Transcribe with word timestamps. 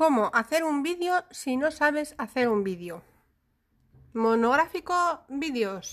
¿Cómo 0.00 0.30
hacer 0.32 0.64
un 0.64 0.82
vídeo 0.82 1.12
si 1.30 1.58
no 1.58 1.70
sabes 1.70 2.14
hacer 2.16 2.48
un 2.48 2.64
vídeo? 2.64 3.02
Monográfico 4.14 4.94
vídeos. 5.28 5.92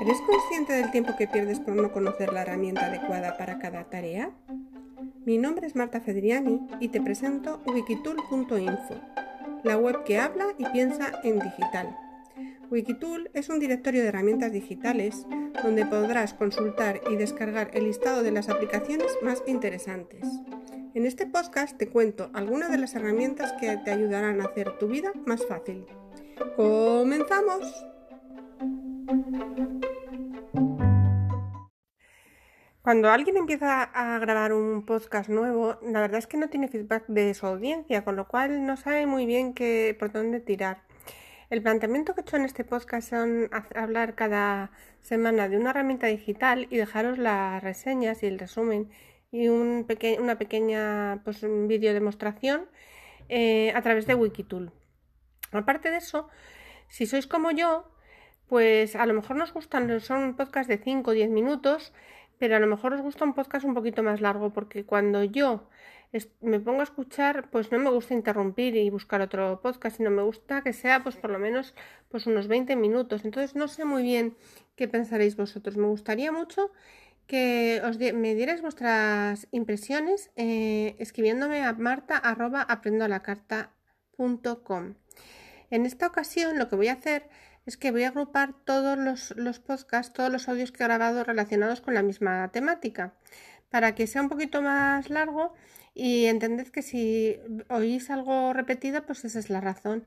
¿Eres 0.00 0.16
consciente 0.22 0.72
del 0.72 0.90
tiempo 0.92 1.14
que 1.18 1.28
pierdes 1.28 1.60
por 1.60 1.74
no 1.74 1.92
conocer 1.92 2.32
la 2.32 2.40
herramienta 2.40 2.86
adecuada 2.86 3.36
para 3.36 3.58
cada 3.58 3.84
tarea? 3.90 4.30
Mi 5.26 5.36
nombre 5.36 5.66
es 5.66 5.76
Marta 5.76 6.00
Fedriani 6.00 6.66
y 6.80 6.88
te 6.88 7.02
presento 7.02 7.60
wikitool.info, 7.66 8.94
la 9.62 9.76
web 9.76 10.04
que 10.04 10.18
habla 10.18 10.54
y 10.56 10.64
piensa 10.70 11.20
en 11.22 11.38
digital. 11.38 11.94
Wikitool 12.70 13.30
es 13.34 13.50
un 13.50 13.58
directorio 13.60 14.00
de 14.00 14.08
herramientas 14.08 14.52
digitales 14.52 15.26
donde 15.62 15.86
podrás 15.86 16.34
consultar 16.34 17.00
y 17.10 17.16
descargar 17.16 17.70
el 17.74 17.84
listado 17.84 18.22
de 18.22 18.32
las 18.32 18.48
aplicaciones 18.48 19.16
más 19.22 19.42
interesantes. 19.46 20.26
En 20.94 21.06
este 21.06 21.26
podcast 21.26 21.76
te 21.76 21.88
cuento 21.88 22.30
algunas 22.32 22.70
de 22.70 22.78
las 22.78 22.94
herramientas 22.94 23.52
que 23.60 23.76
te 23.76 23.90
ayudarán 23.90 24.40
a 24.40 24.44
hacer 24.44 24.78
tu 24.78 24.88
vida 24.88 25.12
más 25.26 25.46
fácil. 25.46 25.86
¡Comenzamos! 26.56 27.86
Cuando 32.82 33.10
alguien 33.10 33.36
empieza 33.36 33.82
a 33.82 34.18
grabar 34.18 34.54
un 34.54 34.86
podcast 34.86 35.28
nuevo, 35.28 35.78
la 35.82 36.00
verdad 36.00 36.18
es 36.18 36.26
que 36.26 36.38
no 36.38 36.48
tiene 36.48 36.68
feedback 36.68 37.06
de 37.06 37.34
su 37.34 37.46
audiencia, 37.46 38.02
con 38.02 38.16
lo 38.16 38.26
cual 38.26 38.64
no 38.64 38.78
sabe 38.78 39.04
muy 39.06 39.26
bien 39.26 39.52
qué, 39.52 39.94
por 39.98 40.10
dónde 40.10 40.40
tirar. 40.40 40.87
El 41.50 41.62
planteamiento 41.62 42.14
que 42.14 42.20
he 42.20 42.24
hecho 42.24 42.36
en 42.36 42.44
este 42.44 42.62
podcast 42.62 43.08
son 43.08 43.48
hablar 43.74 44.14
cada 44.14 44.70
semana 45.00 45.48
de 45.48 45.56
una 45.56 45.70
herramienta 45.70 46.06
digital 46.06 46.66
y 46.68 46.76
dejaros 46.76 47.16
las 47.16 47.62
reseñas 47.62 48.22
y 48.22 48.26
el 48.26 48.38
resumen 48.38 48.90
y 49.30 49.48
un 49.48 49.86
una 50.18 50.36
pequeña 50.36 51.22
pues, 51.24 51.40
vídeo 51.66 51.94
demostración 51.94 52.66
eh, 53.30 53.72
a 53.74 53.80
través 53.80 54.06
de 54.06 54.14
Wikitool. 54.14 54.72
Aparte 55.52 55.90
de 55.90 55.96
eso, 55.96 56.28
si 56.88 57.06
sois 57.06 57.26
como 57.26 57.50
yo, 57.50 57.90
pues 58.46 58.94
a 58.94 59.06
lo 59.06 59.14
mejor 59.14 59.36
nos 59.36 59.54
gustan, 59.54 60.00
son 60.00 60.22
un 60.24 60.36
podcast 60.36 60.68
de 60.68 60.76
5 60.76 61.10
o 61.10 61.14
10 61.14 61.30
minutos, 61.30 61.94
pero 62.38 62.56
a 62.56 62.60
lo 62.60 62.66
mejor 62.66 62.92
os 62.92 63.00
gusta 63.00 63.24
un 63.24 63.32
podcast 63.32 63.64
un 63.64 63.72
poquito 63.72 64.02
más 64.02 64.20
largo, 64.20 64.52
porque 64.52 64.84
cuando 64.84 65.24
yo 65.24 65.66
me 66.40 66.58
pongo 66.60 66.80
a 66.80 66.84
escuchar, 66.84 67.50
pues 67.50 67.70
no 67.70 67.78
me 67.78 67.90
gusta 67.90 68.14
interrumpir 68.14 68.76
y 68.76 68.88
buscar 68.90 69.20
otro 69.20 69.60
podcast, 69.60 69.98
sino 69.98 70.10
me 70.10 70.22
gusta 70.22 70.62
que 70.62 70.72
sea 70.72 71.02
pues 71.02 71.16
por 71.16 71.30
lo 71.30 71.38
menos 71.38 71.74
pues 72.08 72.26
unos 72.26 72.48
20 72.48 72.76
minutos. 72.76 73.24
Entonces 73.24 73.54
no 73.54 73.68
sé 73.68 73.84
muy 73.84 74.02
bien 74.02 74.36
qué 74.74 74.88
pensaréis 74.88 75.36
vosotros. 75.36 75.76
Me 75.76 75.86
gustaría 75.86 76.32
mucho 76.32 76.72
que 77.26 77.82
os 77.84 77.98
me 77.98 78.34
dierais 78.34 78.62
vuestras 78.62 79.48
impresiones 79.50 80.30
eh, 80.36 80.96
escribiéndome 80.98 81.62
a 81.62 81.74
marta 81.74 82.16
En 85.70 85.84
esta 85.86 86.06
ocasión 86.06 86.58
lo 86.58 86.68
que 86.68 86.76
voy 86.76 86.88
a 86.88 86.94
hacer 86.94 87.28
es 87.66 87.76
que 87.76 87.90
voy 87.90 88.04
a 88.04 88.08
agrupar 88.08 88.54
todos 88.64 88.96
los, 88.96 89.36
los 89.36 89.60
podcasts, 89.60 90.14
todos 90.14 90.32
los 90.32 90.48
audios 90.48 90.72
que 90.72 90.82
he 90.82 90.86
grabado 90.86 91.22
relacionados 91.22 91.82
con 91.82 91.92
la 91.92 92.02
misma 92.02 92.50
temática, 92.50 93.12
para 93.68 93.94
que 93.94 94.06
sea 94.06 94.22
un 94.22 94.30
poquito 94.30 94.62
más 94.62 95.10
largo 95.10 95.52
y 95.98 96.26
entended 96.26 96.68
que 96.68 96.82
si 96.82 97.40
oís 97.68 98.08
algo 98.08 98.52
repetido, 98.52 99.04
pues 99.04 99.24
esa 99.24 99.40
es 99.40 99.50
la 99.50 99.60
razón. 99.60 100.06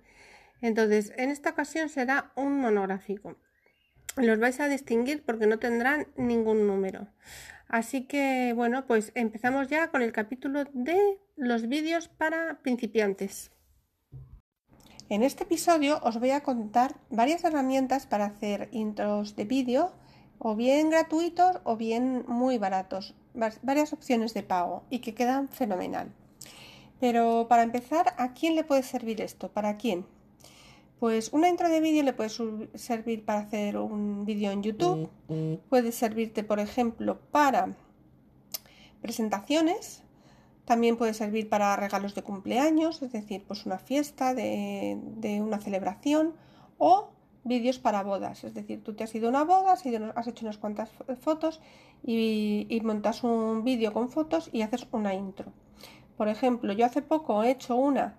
Entonces, 0.61 1.11
en 1.17 1.29
esta 1.29 1.49
ocasión 1.49 1.89
será 1.89 2.31
un 2.37 2.61
monográfico. 2.61 3.35
Los 4.15 4.39
vais 4.39 4.61
a 4.61 4.69
distinguir 4.69 5.23
porque 5.25 5.47
no 5.47 5.59
tendrán 5.59 6.07
ningún 6.15 6.65
número. 6.65 7.09
Así 7.67 8.07
que, 8.07 8.53
bueno, 8.55 8.87
pues 8.87 9.11
empezamos 9.15 9.67
ya 9.67 9.89
con 9.89 10.01
el 10.01 10.13
capítulo 10.13 10.63
de 10.73 11.19
los 11.35 11.67
vídeos 11.67 12.07
para 12.07 12.61
principiantes. 12.61 13.51
En 15.09 15.23
este 15.23 15.43
episodio 15.43 15.99
os 16.03 16.21
voy 16.21 16.31
a 16.31 16.41
contar 16.41 16.95
varias 17.09 17.43
herramientas 17.43 18.07
para 18.07 18.25
hacer 18.25 18.69
intros 18.71 19.35
de 19.35 19.43
vídeo, 19.43 19.91
o 20.39 20.55
bien 20.55 20.89
gratuitos 20.89 21.59
o 21.65 21.75
bien 21.75 22.23
muy 22.27 22.57
baratos 22.57 23.13
varias 23.33 23.93
opciones 23.93 24.33
de 24.33 24.43
pago 24.43 24.83
y 24.89 24.99
que 24.99 25.13
quedan 25.13 25.49
fenomenal. 25.49 26.11
Pero 26.99 27.47
para 27.49 27.63
empezar, 27.63 28.13
¿a 28.17 28.33
quién 28.33 28.55
le 28.55 28.63
puede 28.63 28.83
servir 28.83 29.21
esto? 29.21 29.49
¿Para 29.49 29.77
quién? 29.77 30.05
Pues 30.99 31.33
una 31.33 31.49
intro 31.49 31.67
de 31.67 31.81
vídeo 31.81 32.03
le 32.03 32.13
puede 32.13 32.29
servir 32.75 33.25
para 33.25 33.39
hacer 33.39 33.75
un 33.77 34.23
vídeo 34.23 34.51
en 34.51 34.61
YouTube, 34.61 35.09
puede 35.67 35.91
servirte, 35.91 36.43
por 36.43 36.59
ejemplo, 36.59 37.19
para 37.31 37.75
presentaciones, 39.01 40.03
también 40.65 40.97
puede 40.97 41.15
servir 41.15 41.49
para 41.49 41.75
regalos 41.75 42.13
de 42.13 42.21
cumpleaños, 42.21 43.01
es 43.01 43.11
decir, 43.11 43.43
pues 43.47 43.65
una 43.65 43.79
fiesta 43.79 44.35
de, 44.35 44.99
de 45.17 45.41
una 45.41 45.57
celebración 45.57 46.35
o 46.77 47.09
vídeos 47.43 47.79
para 47.79 48.03
bodas, 48.03 48.43
es 48.43 48.53
decir, 48.53 48.83
tú 48.83 48.93
te 48.93 49.03
has 49.03 49.15
ido 49.15 49.27
a 49.27 49.29
una 49.29 49.43
boda, 49.43 49.73
has, 49.73 49.85
hecho 50.27 50.45
unas 50.45 50.57
cuantas 50.57 50.89
fotos 51.19 51.61
y, 52.03 52.79
montas 52.83 53.23
un 53.23 53.63
vídeo 53.63 53.93
con 53.93 54.09
fotos 54.09 54.49
y 54.53 54.61
haces 54.61 54.87
una 54.91 55.13
intro. 55.13 55.51
Por 56.17 56.27
ejemplo, 56.27 56.73
yo 56.73 56.85
hace 56.85 57.01
poco 57.01 57.43
he 57.43 57.51
hecho 57.51 57.75
una 57.75 58.17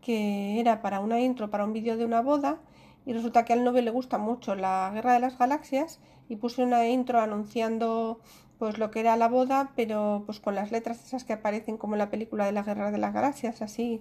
que 0.00 0.60
era 0.60 0.82
para 0.82 1.00
una 1.00 1.20
intro 1.20 1.50
para 1.50 1.64
un 1.64 1.72
vídeo 1.72 1.96
de 1.96 2.04
una 2.04 2.20
boda 2.20 2.58
y 3.06 3.12
resulta 3.12 3.44
que 3.44 3.52
al 3.52 3.64
novio 3.64 3.82
le 3.82 3.90
gusta 3.90 4.18
mucho 4.18 4.54
la 4.54 4.90
Guerra 4.94 5.14
de 5.14 5.20
las 5.20 5.38
Galaxias 5.38 6.00
y 6.28 6.36
puse 6.36 6.62
una 6.62 6.86
intro 6.88 7.20
anunciando 7.20 8.20
pues 8.58 8.78
lo 8.78 8.90
que 8.90 9.00
era 9.00 9.16
la 9.16 9.28
boda, 9.28 9.72
pero 9.76 10.22
pues 10.26 10.40
con 10.40 10.54
las 10.54 10.72
letras 10.72 11.04
esas 11.04 11.24
que 11.24 11.32
aparecen 11.32 11.76
como 11.76 11.94
en 11.94 11.98
la 11.98 12.10
película 12.10 12.46
de 12.46 12.52
la 12.52 12.62
Guerra 12.62 12.90
de 12.90 12.98
las 12.98 13.12
Galaxias, 13.12 13.60
así 13.62 14.00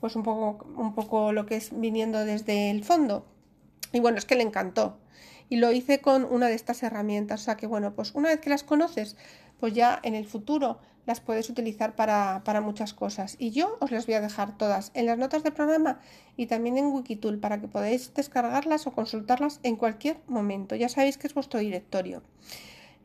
pues 0.00 0.16
un 0.16 0.22
poco, 0.22 0.66
un 0.76 0.94
poco 0.94 1.32
lo 1.32 1.46
que 1.46 1.56
es 1.56 1.78
viniendo 1.78 2.24
desde 2.24 2.70
el 2.70 2.82
fondo. 2.82 3.24
Y 3.92 4.00
bueno, 4.00 4.18
es 4.18 4.24
que 4.24 4.36
le 4.36 4.42
encantó. 4.42 4.98
Y 5.48 5.56
lo 5.56 5.72
hice 5.72 6.00
con 6.00 6.24
una 6.24 6.46
de 6.46 6.54
estas 6.54 6.82
herramientas. 6.82 7.42
O 7.42 7.44
sea 7.44 7.56
que 7.56 7.66
bueno, 7.66 7.94
pues 7.94 8.14
una 8.14 8.28
vez 8.28 8.40
que 8.40 8.50
las 8.50 8.62
conoces, 8.62 9.16
pues 9.58 9.74
ya 9.74 10.00
en 10.02 10.14
el 10.14 10.26
futuro 10.26 10.78
las 11.06 11.20
puedes 11.20 11.50
utilizar 11.50 11.96
para, 11.96 12.60
muchas 12.60 12.94
cosas. 12.94 13.36
Y 13.38 13.50
yo 13.50 13.76
os 13.80 13.90
las 13.90 14.06
voy 14.06 14.14
a 14.14 14.20
dejar 14.20 14.56
todas 14.56 14.92
en 14.94 15.06
las 15.06 15.18
notas 15.18 15.42
del 15.42 15.52
programa 15.52 16.00
y 16.36 16.46
también 16.46 16.78
en 16.78 16.86
Wikitool 16.86 17.38
para 17.38 17.60
que 17.60 17.68
podáis 17.68 18.14
descargarlas 18.14 18.86
o 18.86 18.92
consultarlas 18.92 19.60
en 19.62 19.76
cualquier 19.76 20.18
momento. 20.26 20.76
Ya 20.76 20.88
sabéis 20.88 21.18
que 21.18 21.26
es 21.26 21.34
vuestro 21.34 21.60
directorio. 21.60 22.22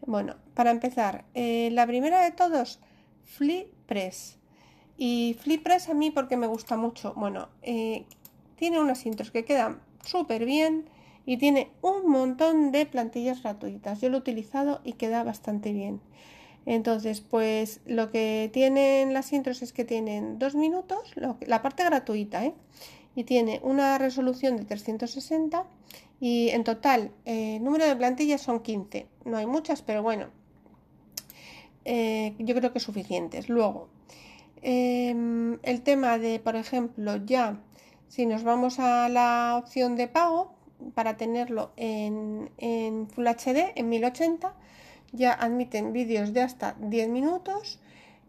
Bueno, 0.06 0.36
para 0.54 0.72
empezar, 0.72 1.26
eh, 1.34 1.70
la 1.72 1.88
primera 1.88 2.22
de 2.22 2.32
todos, 2.32 2.80
FliPress. 3.24 4.38
Y 4.98 5.36
FliPress 5.40 5.90
a 5.90 5.94
mí 5.94 6.12
porque 6.12 6.38
me 6.38 6.48
gusta 6.48 6.78
mucho. 6.78 7.14
Bueno, 7.16 7.50
eh, 7.64 8.06
tiene 8.56 8.80
unas 8.80 9.06
intros 9.06 9.32
que 9.32 9.46
quedan 9.46 9.82
súper 10.06 10.46
bien 10.46 10.86
y 11.26 11.38
tiene 11.38 11.72
un 11.82 12.10
montón 12.10 12.72
de 12.72 12.86
plantillas 12.86 13.44
gratuitas. 13.44 14.02
Yo 14.02 14.10
lo 14.10 14.18
he 14.18 14.20
utilizado 14.20 14.82
y 14.84 14.94
queda 14.94 15.24
bastante 15.24 15.74
bien. 15.74 16.00
Entonces, 16.66 17.22
pues 17.22 17.82
lo 17.86 18.12
que 18.12 18.50
tienen 18.54 19.14
las 19.14 19.34
intros 19.34 19.62
es 19.62 19.72
que 19.74 19.86
tienen 19.86 20.40
dos 20.40 20.56
minutos, 20.56 21.14
la 21.16 21.62
parte 21.62 21.84
gratuita, 21.84 22.44
¿eh? 22.44 22.56
y 23.16 23.24
tiene 23.24 23.60
una 23.64 23.98
resolución 23.98 24.58
de 24.58 24.66
360 24.66 25.66
y 26.20 26.50
en 26.50 26.64
total 26.64 27.12
el 27.26 27.56
eh, 27.56 27.60
número 27.60 27.86
de 27.86 27.96
plantillas 27.96 28.42
son 28.42 28.60
15. 28.60 29.08
No 29.24 29.38
hay 29.38 29.46
muchas, 29.46 29.82
pero 29.82 30.04
bueno, 30.04 30.28
eh, 31.86 32.36
yo 32.40 32.56
creo 32.56 32.74
que 32.74 32.80
suficientes. 32.80 33.48
Luego, 33.50 33.88
em, 34.62 35.60
el 35.64 35.82
tema 35.82 36.18
de, 36.18 36.40
por 36.40 36.56
ejemplo, 36.56 37.18
ya 37.26 37.60
si 38.08 38.26
nos 38.26 38.44
vamos 38.44 38.80
a 38.80 39.10
la 39.10 39.56
opción 39.58 39.96
de 39.96 40.08
pago, 40.08 40.56
para 40.94 41.18
tenerlo 41.18 41.72
en, 41.78 42.50
Full 43.14 43.28
HD, 43.28 43.74
en 43.76 43.90
1080, 43.90 44.54
ya 45.12 45.34
admiten 45.34 45.94
vídeos 45.94 46.34
de 46.34 46.42
hasta 46.42 46.76
10 46.80 47.10
minutos, 47.10 47.80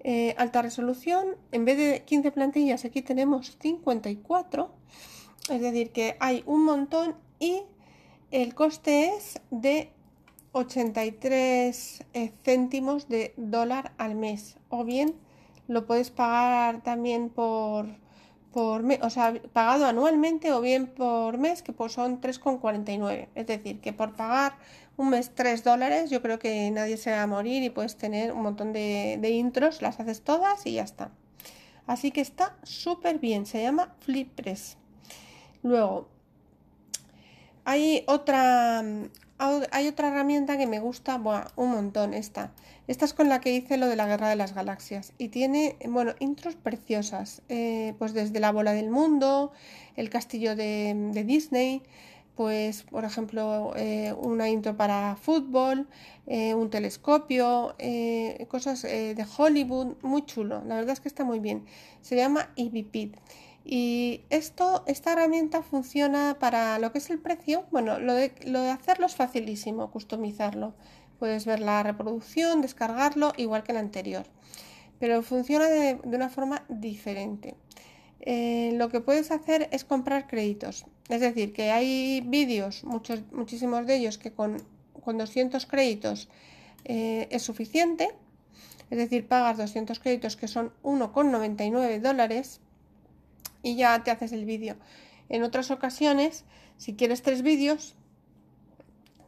eh, 0.00 0.34
alta 0.38 0.62
resolución. 0.62 1.36
En 1.52 1.64
vez 1.64 1.76
de 1.76 2.04
15 2.04 2.30
plantillas, 2.30 2.84
aquí 2.84 3.02
tenemos 3.02 3.56
54. 3.60 4.70
Es 5.50 5.60
decir, 5.60 5.90
que 5.90 6.16
hay 6.20 6.42
un 6.46 6.64
montón 6.64 7.16
y 7.38 7.62
el 8.30 8.54
coste 8.54 9.14
es 9.16 9.40
de 9.50 9.90
83 10.52 12.04
eh, 12.14 12.32
céntimos 12.44 13.08
de 13.08 13.34
dólar 13.36 13.92
al 13.98 14.14
mes. 14.14 14.56
O 14.68 14.84
bien 14.84 15.14
lo 15.68 15.86
puedes 15.86 16.10
pagar 16.10 16.82
también 16.82 17.28
por 17.28 17.86
por 18.56 18.82
o 19.02 19.10
sea, 19.10 19.34
pagado 19.52 19.84
anualmente 19.84 20.50
o 20.50 20.62
bien 20.62 20.86
por 20.86 21.36
mes, 21.36 21.60
que 21.60 21.74
pues 21.74 21.92
son 21.92 22.22
3,49. 22.22 23.28
Es 23.34 23.46
decir, 23.46 23.82
que 23.82 23.92
por 23.92 24.14
pagar 24.14 24.54
un 24.96 25.10
mes 25.10 25.30
3 25.34 25.62
dólares, 25.62 26.08
yo 26.08 26.22
creo 26.22 26.38
que 26.38 26.70
nadie 26.70 26.96
se 26.96 27.10
va 27.10 27.24
a 27.24 27.26
morir 27.26 27.62
y 27.62 27.68
puedes 27.68 27.98
tener 27.98 28.32
un 28.32 28.40
montón 28.40 28.72
de, 28.72 29.30
intros, 29.30 29.82
las 29.82 30.00
haces 30.00 30.22
todas 30.22 30.64
y 30.64 30.72
ya 30.72 30.84
está. 30.84 31.10
Así 31.86 32.12
que 32.12 32.22
está 32.22 32.56
súper 32.62 33.18
bien, 33.18 33.44
se 33.44 33.60
llama 33.60 33.94
FlipPress. 34.00 34.78
Luego, 35.62 36.08
hay 37.66 38.04
otra, 38.06 38.82
hay 39.38 39.88
otra 39.88 40.08
herramienta 40.08 40.56
que 40.56 40.66
me 40.66 40.80
gusta 40.80 41.20
un 41.56 41.70
montón, 41.70 42.14
esta. 42.14 42.52
Esta 42.86 43.04
es 43.04 43.12
con 43.12 43.28
la 43.28 43.40
que 43.40 43.52
hice 43.52 43.76
lo 43.76 43.86
de 43.86 43.96
la 43.96 44.06
Guerra 44.06 44.28
de 44.28 44.36
las 44.36 44.54
Galaxias 44.54 45.12
y 45.18 45.28
tiene, 45.28 45.76
bueno, 45.88 46.14
intros 46.20 46.54
preciosas, 46.54 47.42
eh, 47.48 47.94
pues 47.98 48.14
desde 48.14 48.40
la 48.40 48.52
bola 48.52 48.72
del 48.72 48.90
mundo, 48.90 49.52
el 49.96 50.08
castillo 50.08 50.56
de, 50.56 50.94
Disney, 51.26 51.82
pues 52.36 52.82
por 52.82 53.04
ejemplo 53.04 53.72
eh, 53.76 54.14
una 54.18 54.48
intro 54.48 54.76
para 54.76 55.16
fútbol, 55.16 55.88
eh, 56.26 56.54
un 56.54 56.70
telescopio, 56.70 57.74
cosas 58.48 58.82
de 58.82 59.26
Hollywood, 59.36 59.96
muy 60.02 60.24
chulo, 60.24 60.62
la 60.64 60.76
verdad 60.76 60.92
es 60.92 61.00
que 61.00 61.08
está 61.08 61.24
muy 61.24 61.40
bien. 61.40 61.64
Se 62.02 62.16
llama 62.16 62.50
EVP. 62.56 63.12
Y 63.68 64.20
esto, 64.30 64.84
esta 64.86 65.12
herramienta 65.12 65.60
funciona 65.60 66.36
para 66.38 66.78
lo 66.78 66.92
que 66.92 66.98
es 66.98 67.10
el 67.10 67.18
precio. 67.18 67.64
Bueno, 67.72 67.98
lo 67.98 68.14
de, 68.14 68.32
lo 68.44 68.62
de 68.62 68.70
hacerlo 68.70 69.06
es 69.06 69.16
facilísimo, 69.16 69.90
customizarlo. 69.90 70.74
Puedes 71.18 71.46
ver 71.46 71.58
la 71.58 71.82
reproducción, 71.82 72.62
descargarlo, 72.62 73.32
igual 73.36 73.64
que 73.64 73.72
el 73.72 73.78
anterior. 73.78 74.24
Pero 75.00 75.20
funciona 75.24 75.66
de, 75.66 75.98
una 76.04 76.28
forma 76.28 76.64
diferente. 76.68 77.56
Eh, 78.20 78.70
lo 78.74 78.88
que 78.88 79.00
puedes 79.00 79.32
hacer 79.32 79.68
es 79.72 79.84
comprar 79.84 80.28
créditos. 80.28 80.86
Es 81.08 81.20
decir, 81.20 81.52
que 81.52 81.72
hay 81.72 82.20
vídeos, 82.24 82.84
muchos, 82.84 83.20
muchísimos 83.32 83.84
de 83.84 83.96
ellos, 83.96 84.16
que 84.16 84.30
con, 84.30 84.58
con 85.02 85.18
200 85.18 85.66
créditos 85.66 86.28
eh, 86.84 87.26
es 87.32 87.42
suficiente. 87.42 88.10
Es 88.90 88.98
decir, 88.98 89.26
pagas 89.26 89.56
200 89.56 89.98
créditos 89.98 90.36
que 90.36 90.46
son 90.46 90.72
1,99 90.84 91.98
dólares 92.00 92.60
y 93.66 93.74
ya 93.74 94.04
te 94.04 94.12
haces 94.12 94.30
el 94.30 94.44
vídeo. 94.44 94.76
En 95.28 95.42
otras 95.42 95.72
ocasiones, 95.72 96.44
si 96.76 96.94
quieres 96.94 97.22
tres 97.22 97.42
vídeos, 97.42 97.96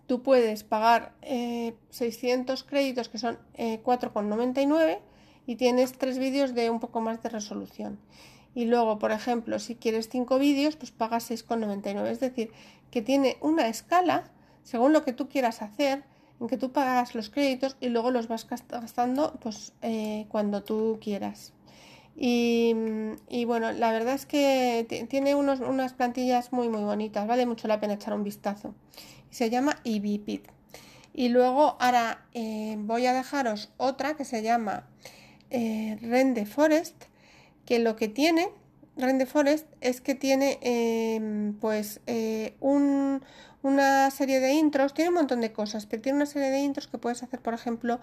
tú 0.06 0.23
puedes 0.23 0.62
pagar 0.62 1.12
600 1.90 2.61
eh, 2.61 2.64
créditos 2.69 3.08
que 3.08 3.19
son 3.19 3.37
4,99 3.56 4.88
eh, 4.90 4.99
y 5.44 5.56
tienes 5.56 5.93
tres 5.93 6.19
vídeos 6.19 6.55
de 6.55 6.70
un 6.70 6.79
poco 6.79 7.00
más 7.00 7.20
de 7.20 7.31
resolución. 7.31 7.99
Y 8.55 8.67
luego, 8.67 9.00
por 9.00 9.11
ejemplo, 9.11 9.58
si 9.58 9.75
quieres 9.75 10.08
cinco 10.08 10.38
vídeos, 10.38 10.76
pues 10.76 10.93
pagas 10.93 11.29
6,99. 11.29 12.06
Es 12.06 12.20
decir, 12.20 12.52
que 12.93 13.02
tiene 13.02 13.38
una 13.40 13.67
escala 13.67 14.31
según 14.62 14.93
lo 14.93 15.02
que 15.02 15.12
tú 15.12 15.29
quieras 15.29 15.62
hacer, 15.62 16.05
en 16.38 16.46
que 16.46 16.58
tú 16.58 16.70
pagas 16.70 17.17
los 17.17 17.29
créditos 17.29 17.76
y 17.81 17.88
luego 17.88 18.12
los 18.12 18.29
vas 18.29 18.46
gastando 18.46 19.32
pues, 19.40 19.73
eh, 19.82 20.26
cuando 20.29 20.62
tú 20.62 20.99
quieras. 21.00 21.55
Y, 22.20 23.44
bueno, 23.47 23.70
la 23.70 23.93
verdad 23.93 24.15
es 24.15 24.26
que 24.26 25.06
tiene 25.09 25.37
unos, 25.37 25.61
unas 25.61 25.93
plantillas 25.93 26.53
muy 26.53 26.69
muy 26.69 26.82
bonitas, 26.82 27.29
vale 27.29 27.47
mucho 27.47 27.69
la 27.69 27.79
pena 27.79 27.94
echar 27.94 28.12
un 28.12 28.25
vistazo. 28.25 28.75
Se 29.31 29.50
llama 29.50 29.79
EVPit. 29.85 30.49
Y 31.15 31.29
luego 31.29 31.76
ahora 31.79 32.26
eh, 32.35 32.76
voy 32.81 33.06
a 33.06 33.12
dejaros 33.12 33.70
otra 33.76 34.17
que 34.17 34.25
se 34.25 34.43
llama 34.43 34.88
eh, 35.50 35.97
Rende 36.00 36.44
Forest, 36.44 37.05
que 37.65 37.79
lo 37.79 37.94
que 37.94 38.09
tiene 38.09 38.49
Rende 38.97 39.26
Forest 39.26 39.67
es 39.81 40.00
que 40.00 40.17
tiene 40.17 40.59
em, 40.61 41.55
pues 41.55 42.00
eh, 42.09 42.56
una 42.61 44.11
serie 44.11 44.41
de 44.41 44.55
intros, 44.55 44.93
tiene 44.93 45.11
un 45.11 45.14
montón 45.14 45.41
de 45.41 45.53
cosas, 45.53 45.87
pero 45.87 46.03
tiene 46.03 46.17
una 46.17 46.26
serie 46.26 46.50
de 46.50 46.59
intros 46.59 46.88
que 46.88 46.99
puedes 46.99 47.23
hacer, 47.23 47.41
por 47.41 47.55
ejemplo, 47.55 48.00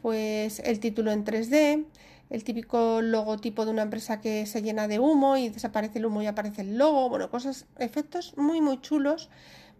pues 0.00 0.60
el 0.60 0.80
título 0.80 1.12
en 1.12 1.24
3D, 1.24 1.84
el 2.30 2.44
típico 2.44 3.00
logotipo 3.02 3.64
de 3.64 3.70
una 3.70 3.82
empresa 3.82 4.20
que 4.20 4.46
se 4.46 4.62
llena 4.62 4.88
de 4.88 4.98
humo 4.98 5.36
y 5.36 5.48
desaparece 5.48 5.98
el 5.98 6.06
humo 6.06 6.22
y 6.22 6.26
aparece 6.26 6.62
el 6.62 6.78
logo, 6.78 7.08
bueno, 7.08 7.30
cosas, 7.30 7.66
efectos 7.78 8.34
muy 8.36 8.60
muy 8.60 8.80
chulos, 8.80 9.30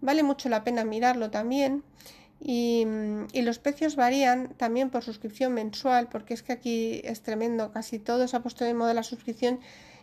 vale 0.01 0.23
mucho 0.23 0.49
la 0.49 0.65
pena 0.65 0.85
mirarlo 0.85 1.31
también. 1.31 1.85
Y, 2.41 2.87
y, 3.33 3.43
los 3.43 3.59
precios 3.59 3.97
varían 3.97 4.55
también 4.57 4.91
por 4.91 5.03
suscripción 5.03 5.55
mensual, 5.55 6.09
porque 6.09 6.35
es 6.35 6.45
que 6.45 6.53
aquí 6.53 7.01
es 7.03 7.23
tremendo, 7.23 7.73
casi 7.73 7.99
todo 7.99 8.29
se 8.29 8.37
ha 8.37 8.43
puesto 8.43 8.65
de 8.65 8.75
moda 8.75 8.95
la 8.95 9.03
suscripción 9.03 9.59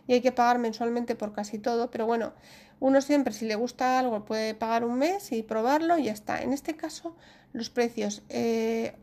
y 0.06 0.12
hay 0.12 0.20
que 0.20 0.32
pagar 0.32 0.58
mensualmente 0.58 1.14
por 1.14 1.32
casi 1.32 1.58
todo, 1.58 1.90
pero 1.90 2.04
bueno, 2.04 2.34
uno 2.78 3.00
siempre 3.00 3.32
si 3.32 3.46
le 3.46 3.54
gusta 3.54 3.98
algo 3.98 4.24
puede 4.24 4.54
pagar 4.54 4.84
un 4.84 4.98
mes 4.98 5.32
y 5.32 5.42
probarlo 5.42 5.98
y 5.98 6.04
ya 6.04 6.12
está. 6.12 6.42
En 6.42 6.52
este 6.52 6.76
caso 6.76 7.16
los 7.52 7.70
precios 7.70 8.22
eh, 8.28 8.94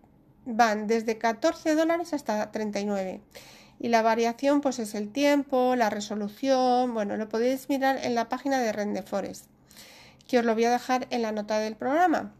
van 0.46 0.88
desde 0.88 1.18
14 1.18 1.76
dólares 1.76 2.14
hasta 2.14 2.52
39. 2.52 3.22
Y 3.80 3.90
la 3.90 4.02
variación 4.02 4.62
pues 4.62 4.80
es 4.80 4.96
el 4.96 5.12
tiempo, 5.12 5.76
la 5.76 5.90
resolución, 5.90 6.94
bueno, 6.94 7.18
lo 7.18 7.28
podéis 7.30 7.70
mirar 7.70 8.00
en 8.04 8.16
la 8.16 8.30
página 8.30 8.60
de 8.62 8.72
Rendeforest, 8.72 9.46
que 10.28 10.40
os 10.40 10.46
lo 10.46 10.54
voy 10.54 10.66
a 10.66 10.72
dejar 10.72 11.08
en 11.10 11.22
la 11.22 11.32
nota 11.32 11.60
del 11.60 11.76
programa. 11.76 12.34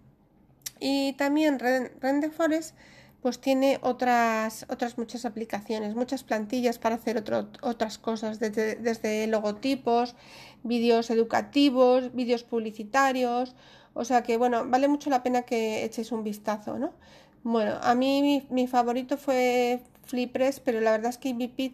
Y 0.80 1.14
también 1.14 1.60
Rendeforest 1.60 2.76
pues 3.22 3.40
tiene 3.40 3.80
otras, 3.82 4.66
otras 4.70 4.98
muchas 4.98 5.24
aplicaciones, 5.24 5.96
muchas 5.96 6.26
plantillas 6.26 6.78
para 6.78 6.96
hacer 6.96 7.24
otras 7.62 7.98
cosas, 7.98 8.38
desde, 8.40 8.76
desde 8.76 9.28
logotipos, 9.28 10.16
vídeos 10.62 11.10
educativos, 11.10 12.14
vídeos 12.14 12.44
publicitarios, 12.44 13.56
o 13.94 14.04
sea 14.04 14.24
que 14.24 14.36
bueno, 14.36 14.66
vale 14.68 14.90
mucho 14.90 15.10
la 15.10 15.24
pena 15.24 15.44
que 15.44 15.86
echéis 15.86 16.12
un 16.12 16.24
vistazo, 16.24 16.78
¿no? 16.78 16.94
Bueno, 17.44 17.78
a 17.82 17.94
mí 17.94 18.46
mi, 18.50 18.68
favorito 18.68 19.18
fue 19.18 19.82
Flipress, 20.06 20.62
pero 20.62 20.80
la 20.80 20.92
verdad 20.92 21.10
es 21.10 21.18
que 21.18 21.30
IBP, 21.30 21.74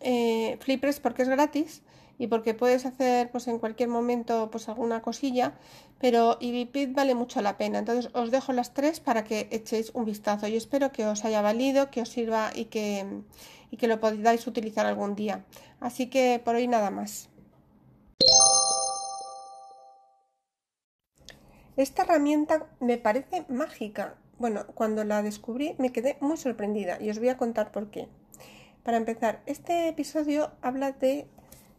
eh, 0.00 0.58
porque 1.02 1.22
es 1.22 1.28
gratis 1.28 1.82
y 2.18 2.28
porque 2.28 2.54
puedes 2.54 2.86
hacer 2.86 3.30
pues 3.30 3.46
en 3.46 3.58
cualquier 3.58 3.90
momento 3.90 4.50
pues 4.50 4.70
alguna 4.70 5.02
cosilla, 5.02 5.52
pero 5.98 6.38
IBP 6.40 6.94
vale 6.94 7.14
mucho 7.14 7.42
la 7.42 7.58
pena. 7.58 7.78
Entonces 7.78 8.10
os 8.14 8.30
dejo 8.30 8.54
las 8.54 8.72
tres 8.72 9.00
para 9.00 9.24
que 9.24 9.48
echéis 9.50 9.90
un 9.94 10.06
vistazo. 10.06 10.48
Yo 10.48 10.56
espero 10.56 10.92
que 10.92 11.06
os 11.06 11.26
haya 11.26 11.42
valido, 11.42 11.90
que 11.90 12.00
os 12.00 12.08
sirva 12.08 12.50
y 12.54 12.66
que, 12.66 13.04
y 13.70 13.76
que 13.76 13.88
lo 13.88 14.00
podáis 14.00 14.46
utilizar 14.46 14.86
algún 14.86 15.14
día. 15.14 15.44
Así 15.78 16.06
que 16.08 16.40
por 16.42 16.54
hoy 16.54 16.68
nada 16.68 16.90
más. 16.90 17.28
Esta 21.76 22.04
herramienta 22.04 22.66
me 22.80 22.96
parece 22.96 23.44
mágica 23.50 24.14
bueno, 24.38 24.66
cuando 24.74 25.04
la 25.04 25.22
descubrí 25.22 25.74
me 25.78 25.92
quedé 25.92 26.16
muy 26.20 26.36
sorprendida 26.36 27.00
y 27.00 27.10
os 27.10 27.18
voy 27.18 27.28
a 27.28 27.38
contar 27.38 27.72
por 27.72 27.90
qué. 27.90 28.08
Para 28.82 28.98
empezar, 28.98 29.42
este 29.46 29.88
episodio 29.88 30.52
habla 30.62 30.92
de 30.92 31.26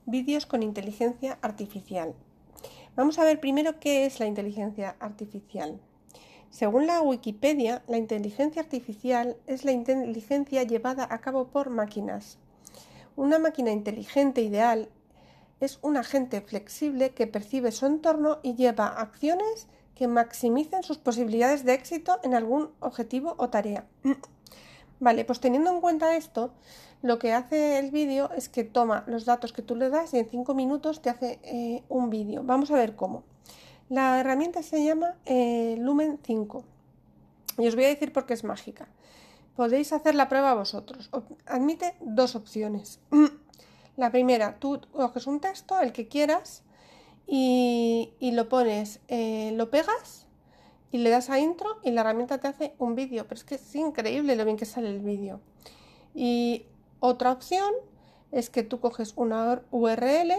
vídeos 0.06 0.46
con 0.46 0.64
inteligencia 0.64 1.38
artificial. 1.42 2.14
Vamos 2.96 3.20
a 3.20 3.24
ver 3.24 3.40
primero 3.40 3.80
qué 3.80 4.06
es 4.06 4.20
la 4.20 4.26
inteligencia 4.26 4.96
artificial. 5.00 5.80
Según 6.50 6.88
la 6.88 7.02
Wikipedia, 7.02 7.84
la 7.88 7.98
inteligencia 7.98 8.62
artificial 8.62 9.38
es 9.46 9.66
la 9.66 9.72
inteligencia 9.72 10.64
llevada 10.64 11.08
a 11.10 11.20
cabo 11.20 11.48
por 11.48 11.70
máquinas. 11.70 12.40
Una 13.16 13.38
máquina 13.38 13.72
inteligente 13.72 14.42
ideal 14.42 14.90
es 15.60 15.80
un 15.82 15.98
agente 15.98 16.42
flexible 16.42 17.12
que 17.12 17.28
percibe 17.28 17.72
su 17.72 17.86
entorno 17.86 18.40
y 18.44 18.56
lleva 18.56 18.88
acciones 18.88 19.68
que 19.98 20.08
maximicen 20.08 20.84
sus 20.84 21.00
posibilidades 21.00 21.66
de 21.66 21.74
éxito 21.74 22.20
en 22.24 22.36
algún 22.36 22.70
objetivo 22.80 23.34
o 23.38 23.50
tarea. 23.50 23.88
Vale, 25.00 25.26
pues 25.26 25.40
teniendo 25.40 25.72
en 25.72 25.82
cuenta 25.82 26.16
esto, 26.16 26.54
lo 27.02 27.18
que 27.18 27.34
hace 27.34 27.80
el 27.80 27.90
vídeo 27.90 28.30
es 28.36 28.48
que 28.48 28.64
toma 28.64 29.04
los 29.08 29.26
datos 29.26 29.54
que 29.54 29.64
tú 29.64 29.76
le 29.76 29.90
das 29.90 30.14
y 30.14 30.20
en 30.20 30.30
5 30.30 30.54
minutos 30.54 31.02
te 31.02 31.10
hace 31.10 31.40
eh, 31.44 31.84
un 31.90 32.12
vídeo. 32.12 32.44
Vamos 32.44 32.70
a 32.70 32.76
ver 32.76 32.96
cómo. 32.96 33.24
La 33.90 34.20
herramienta 34.20 34.62
se 34.62 34.84
llama 34.84 35.16
eh, 35.26 35.76
Lumen 35.80 36.20
5 36.24 36.64
y 37.58 37.68
os 37.68 37.76
voy 37.76 37.86
a 37.86 37.90
decir 37.90 38.14
por 38.14 38.28
qué 38.28 38.36
es 38.36 38.44
mágica. 38.44 38.88
Podéis 39.56 39.94
hacer 39.94 40.14
la 40.14 40.30
prueba 40.30 40.54
vosotros. 40.54 41.10
Admite 41.48 41.96
dos 42.02 42.36
opciones. 42.36 43.00
La 43.98 44.12
primera, 44.12 44.60
tú 44.60 44.80
coges 44.92 45.26
un 45.26 45.40
texto, 45.40 45.80
el 45.82 45.92
que 45.92 46.08
quieras, 46.08 46.62
y, 47.28 48.32
lo 48.32 48.48
pones, 48.50 49.02
eh, 49.10 49.52
lo 49.54 49.70
pegas 49.70 50.26
y 50.92 51.00
le 51.00 51.10
das 51.10 51.30
a 51.30 51.40
intro 51.40 51.78
y 51.84 51.92
la 51.92 52.02
herramienta 52.02 52.40
te 52.40 52.48
hace 52.48 52.74
un 52.80 52.96
vídeo. 52.96 53.26
Pero 53.28 53.40
es 53.40 53.44
que 53.44 53.56
es 53.56 53.76
increíble 53.76 54.36
lo 54.36 54.46
bien 54.46 54.58
que 54.58 54.66
sale 54.66 54.90
el 54.90 55.00
vídeo. 55.00 55.42
Y 56.16 56.66
otra 57.00 57.32
opción 57.32 57.74
es 58.32 58.50
que 58.50 58.64
tú 58.64 58.80
coges 58.80 59.14
una 59.16 59.62
URL, 59.72 60.32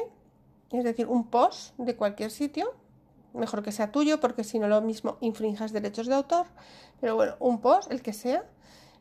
es 0.73 0.85
decir, 0.85 1.07
un 1.07 1.29
post 1.29 1.77
de 1.79 1.97
cualquier 1.97 2.31
sitio, 2.31 2.75
mejor 3.35 3.63
que 3.63 3.73
sea 3.73 3.93
tuyo 3.93 4.21
porque 4.21 4.45
si 4.45 4.59
no 4.59 4.69
lo 4.69 4.81
mismo 4.81 5.19
infrinjas 5.21 5.73
derechos 5.73 6.07
de 6.07 6.15
autor, 6.15 6.47
pero 7.01 7.15
bueno, 7.15 7.37
un 7.39 7.61
post, 7.61 7.91
el 7.93 8.03
que 8.03 8.13
sea, 8.13 8.45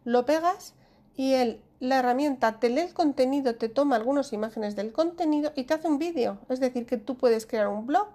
lo 0.03 0.25
pegas 0.25 0.75
y 1.15 1.33
él, 1.33 1.61
la 1.79 1.99
herramienta 1.99 2.59
te 2.59 2.69
lee 2.69 2.81
el 2.81 2.93
contenido, 2.93 3.55
te 3.55 3.69
toma 3.69 3.95
algunas 3.95 4.33
imágenes 4.33 4.75
del 4.75 4.91
contenido 4.91 5.51
y 5.55 5.63
te 5.65 5.75
hace 5.75 5.87
un 5.87 5.99
vídeo. 5.99 6.39
Es 6.49 6.59
decir, 6.59 6.85
que 6.85 6.97
tú 6.97 7.17
puedes 7.17 7.45
crear 7.45 7.67
un 7.67 7.85
blog 7.85 8.07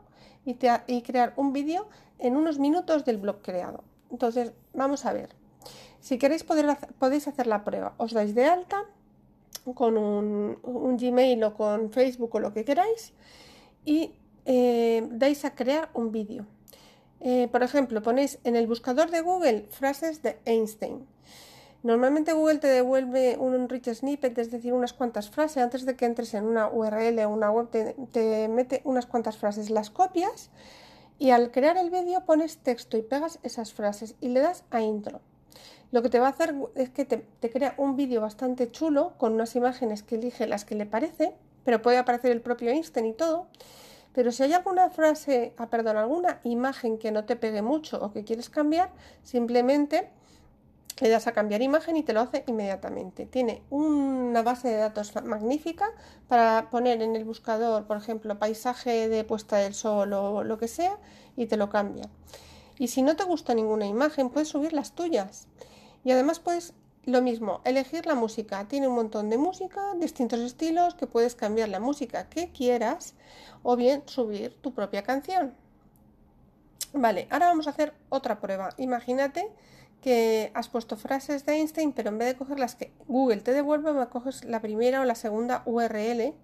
y, 0.45 0.55
crear 1.03 1.33
un 1.37 1.53
vídeo 1.53 1.89
en 2.19 2.37
unos 2.37 2.59
minutos 2.59 3.05
del 3.05 3.19
blog 3.19 3.41
creado. 3.43 3.85
Entonces, 4.11 4.53
vamos 4.75 5.07
a 5.07 5.13
ver. 5.13 5.31
Si 6.01 6.19
queréis 6.19 6.43
poder 6.43 6.77
podéis 6.99 7.29
hacer 7.29 7.47
la 7.47 7.63
prueba. 7.63 7.95
Os 7.99 8.13
dais 8.13 8.35
de 8.35 8.47
alta 8.47 8.85
con 9.75 9.97
un, 9.97 10.97
Gmail 10.97 11.45
o 11.45 11.55
con 11.55 11.93
Facebook 11.93 12.35
o 12.35 12.41
lo 12.41 12.53
que 12.53 12.65
queráis 12.65 13.13
y 13.85 14.13
eh, 14.45 15.07
dais 15.13 15.45
a 15.45 15.55
crear 15.55 15.89
un 15.95 16.11
vídeo. 16.11 16.47
eh, 17.21 17.47
por 17.53 17.63
ejemplo, 17.63 18.03
ponéis 18.03 18.41
en 18.43 18.57
el 18.57 18.67
buscador 18.67 19.13
de 19.13 19.21
Google 19.21 19.69
frases 19.71 20.23
de 20.23 20.41
Einstein. 20.45 21.07
Normalmente 21.83 22.33
Google 22.33 22.59
te 22.59 22.69
devuelve 22.69 23.37
un 23.39 23.69
rich 23.69 23.93
snippet, 23.93 24.39
es 24.39 24.51
decir, 24.53 24.73
unas 24.73 24.93
cuantas 24.93 25.31
frases. 25.31 25.63
Antes 25.63 25.85
de 25.85 25.97
que 25.97 26.05
entres 26.05 26.33
en 26.35 26.45
una 26.45 26.69
URL 26.69 27.19
o 27.25 27.29
una 27.29 27.51
web, 27.51 27.71
te, 27.71 27.97
te 28.13 28.47
mete 28.49 28.83
unas 28.85 29.07
cuantas 29.07 29.37
frases. 29.37 29.69
Las 29.69 29.91
copias 29.91 30.51
y 31.19 31.31
al 31.31 31.51
crear 31.51 31.77
el 31.77 31.91
vídeo 31.91 32.25
pones 32.25 32.59
texto 32.59 32.97
y 32.97 33.03
pegas 33.03 33.41
esas 33.43 33.73
frases 33.73 34.15
y 34.21 34.29
le 34.29 34.41
das 34.41 34.65
a 34.71 34.81
intro. 34.81 35.21
Lo 35.91 36.03
que 36.03 36.09
te 36.09 36.21
va 36.21 36.27
a 36.27 36.31
hacer 36.31 36.55
es 36.75 36.91
que 36.91 37.05
te, 37.05 37.19
te 37.19 37.51
crea 37.51 37.75
un 37.77 37.97
vídeo 37.97 38.21
bastante 38.21 38.71
chulo 38.71 39.15
con 39.19 39.35
unas 39.35 39.55
imágenes 39.57 40.03
que 40.03 40.15
elige 40.15 40.47
las 40.47 40.65
que 40.65 40.75
le 40.75 40.87
parece, 40.87 41.35
pero 41.65 41.83
puede 41.83 41.99
aparecer 41.99 42.31
el 42.31 42.41
propio 42.41 42.71
Einstein 42.71 43.07
y 43.07 43.13
todo. 43.13 43.49
Pero 44.15 44.31
si 44.31 44.43
hay 44.43 44.53
alguna 44.53 44.91
frase, 44.91 45.53
ah, 45.57 45.69
perdón, 45.69 45.97
alguna 45.97 46.41
imagen 46.45 46.99
que 46.99 47.13
no 47.13 47.25
te 47.25 47.37
pegue 47.37 47.63
mucho 47.63 47.99
o 48.03 48.13
que 48.13 48.25
quieres 48.25 48.51
cambiar, 48.51 48.91
simplemente 49.23 50.11
le 51.01 51.09
das 51.09 51.27
a 51.27 51.33
cambiar 51.33 51.63
imagen 51.63 51.97
y 51.97 52.03
te 52.03 52.13
lo 52.13 52.21
hace 52.21 52.45
inmediatamente. 52.47 53.27
Tiene 53.27 53.63
una 53.71 54.43
base 54.43 54.69
de 54.69 54.77
datos 54.77 55.15
magnífica 55.25 55.87
para 56.29 56.69
poner 56.71 57.03
en 57.03 57.17
el 57.17 57.25
buscador, 57.25 57.87
por 57.87 57.97
ejemplo, 57.97 58.39
paisaje 58.39 59.09
de 59.09 59.25
puesta 59.25 59.57
del 59.57 59.75
sol 59.75 60.13
o 60.13 60.45
lo 60.45 60.59
que 60.59 60.69
sea 60.69 60.99
y 61.37 61.47
te 61.47 61.57
lo 61.57 61.71
cambia. 61.71 62.09
Y 62.79 62.89
si 62.89 63.03
no 63.03 63.17
te 63.17 63.25
gusta 63.25 63.55
ninguna 63.55 63.87
imagen, 63.87 64.31
puedes 64.31 64.49
subir 64.49 64.73
las 64.73 64.93
tuyas. 64.93 65.47
Y 66.05 66.11
además 66.11 66.41
puedes 66.41 66.75
lo 67.05 67.21
mismo, 67.21 67.61
elegir 67.65 68.07
la 68.07 68.15
música. 68.15 68.67
Tiene 68.69 68.89
un 68.89 68.95
montón 68.95 69.29
de 69.31 69.39
música, 69.39 69.95
distintos 69.97 70.41
estilos, 70.41 70.95
que 70.95 71.07
puedes 71.07 71.35
cambiar 71.35 71.69
la 71.69 71.81
música 71.81 72.29
que 72.29 72.51
quieras 72.51 73.15
o 73.63 73.77
bien 73.77 74.03
subir 74.07 74.57
tu 74.61 74.73
propia 74.73 75.03
canción. 75.03 75.55
Vale, 76.93 77.27
ahora 77.31 77.47
vamos 77.47 77.67
a 77.67 77.71
hacer 77.71 77.95
otra 78.09 78.41
prueba. 78.41 78.71
Imagínate 78.77 79.51
que 80.03 80.51
has 80.55 80.69
puesto 80.69 80.97
frases 80.97 81.47
de 81.47 81.55
Einstein, 81.55 81.93
pero 81.93 82.11
en 82.11 82.19
vez 82.19 82.29
de 82.29 82.37
coger 82.37 82.59
las 82.59 82.75
que 82.75 82.93
Google 83.07 83.41
te 83.41 83.53
devuelve, 83.53 83.93
me 83.93 84.09
coges 84.09 84.45
la 84.45 84.61
primera 84.61 85.01
o 85.01 85.05
la 85.05 85.15
segunda 85.15 85.63
URL 85.65 86.35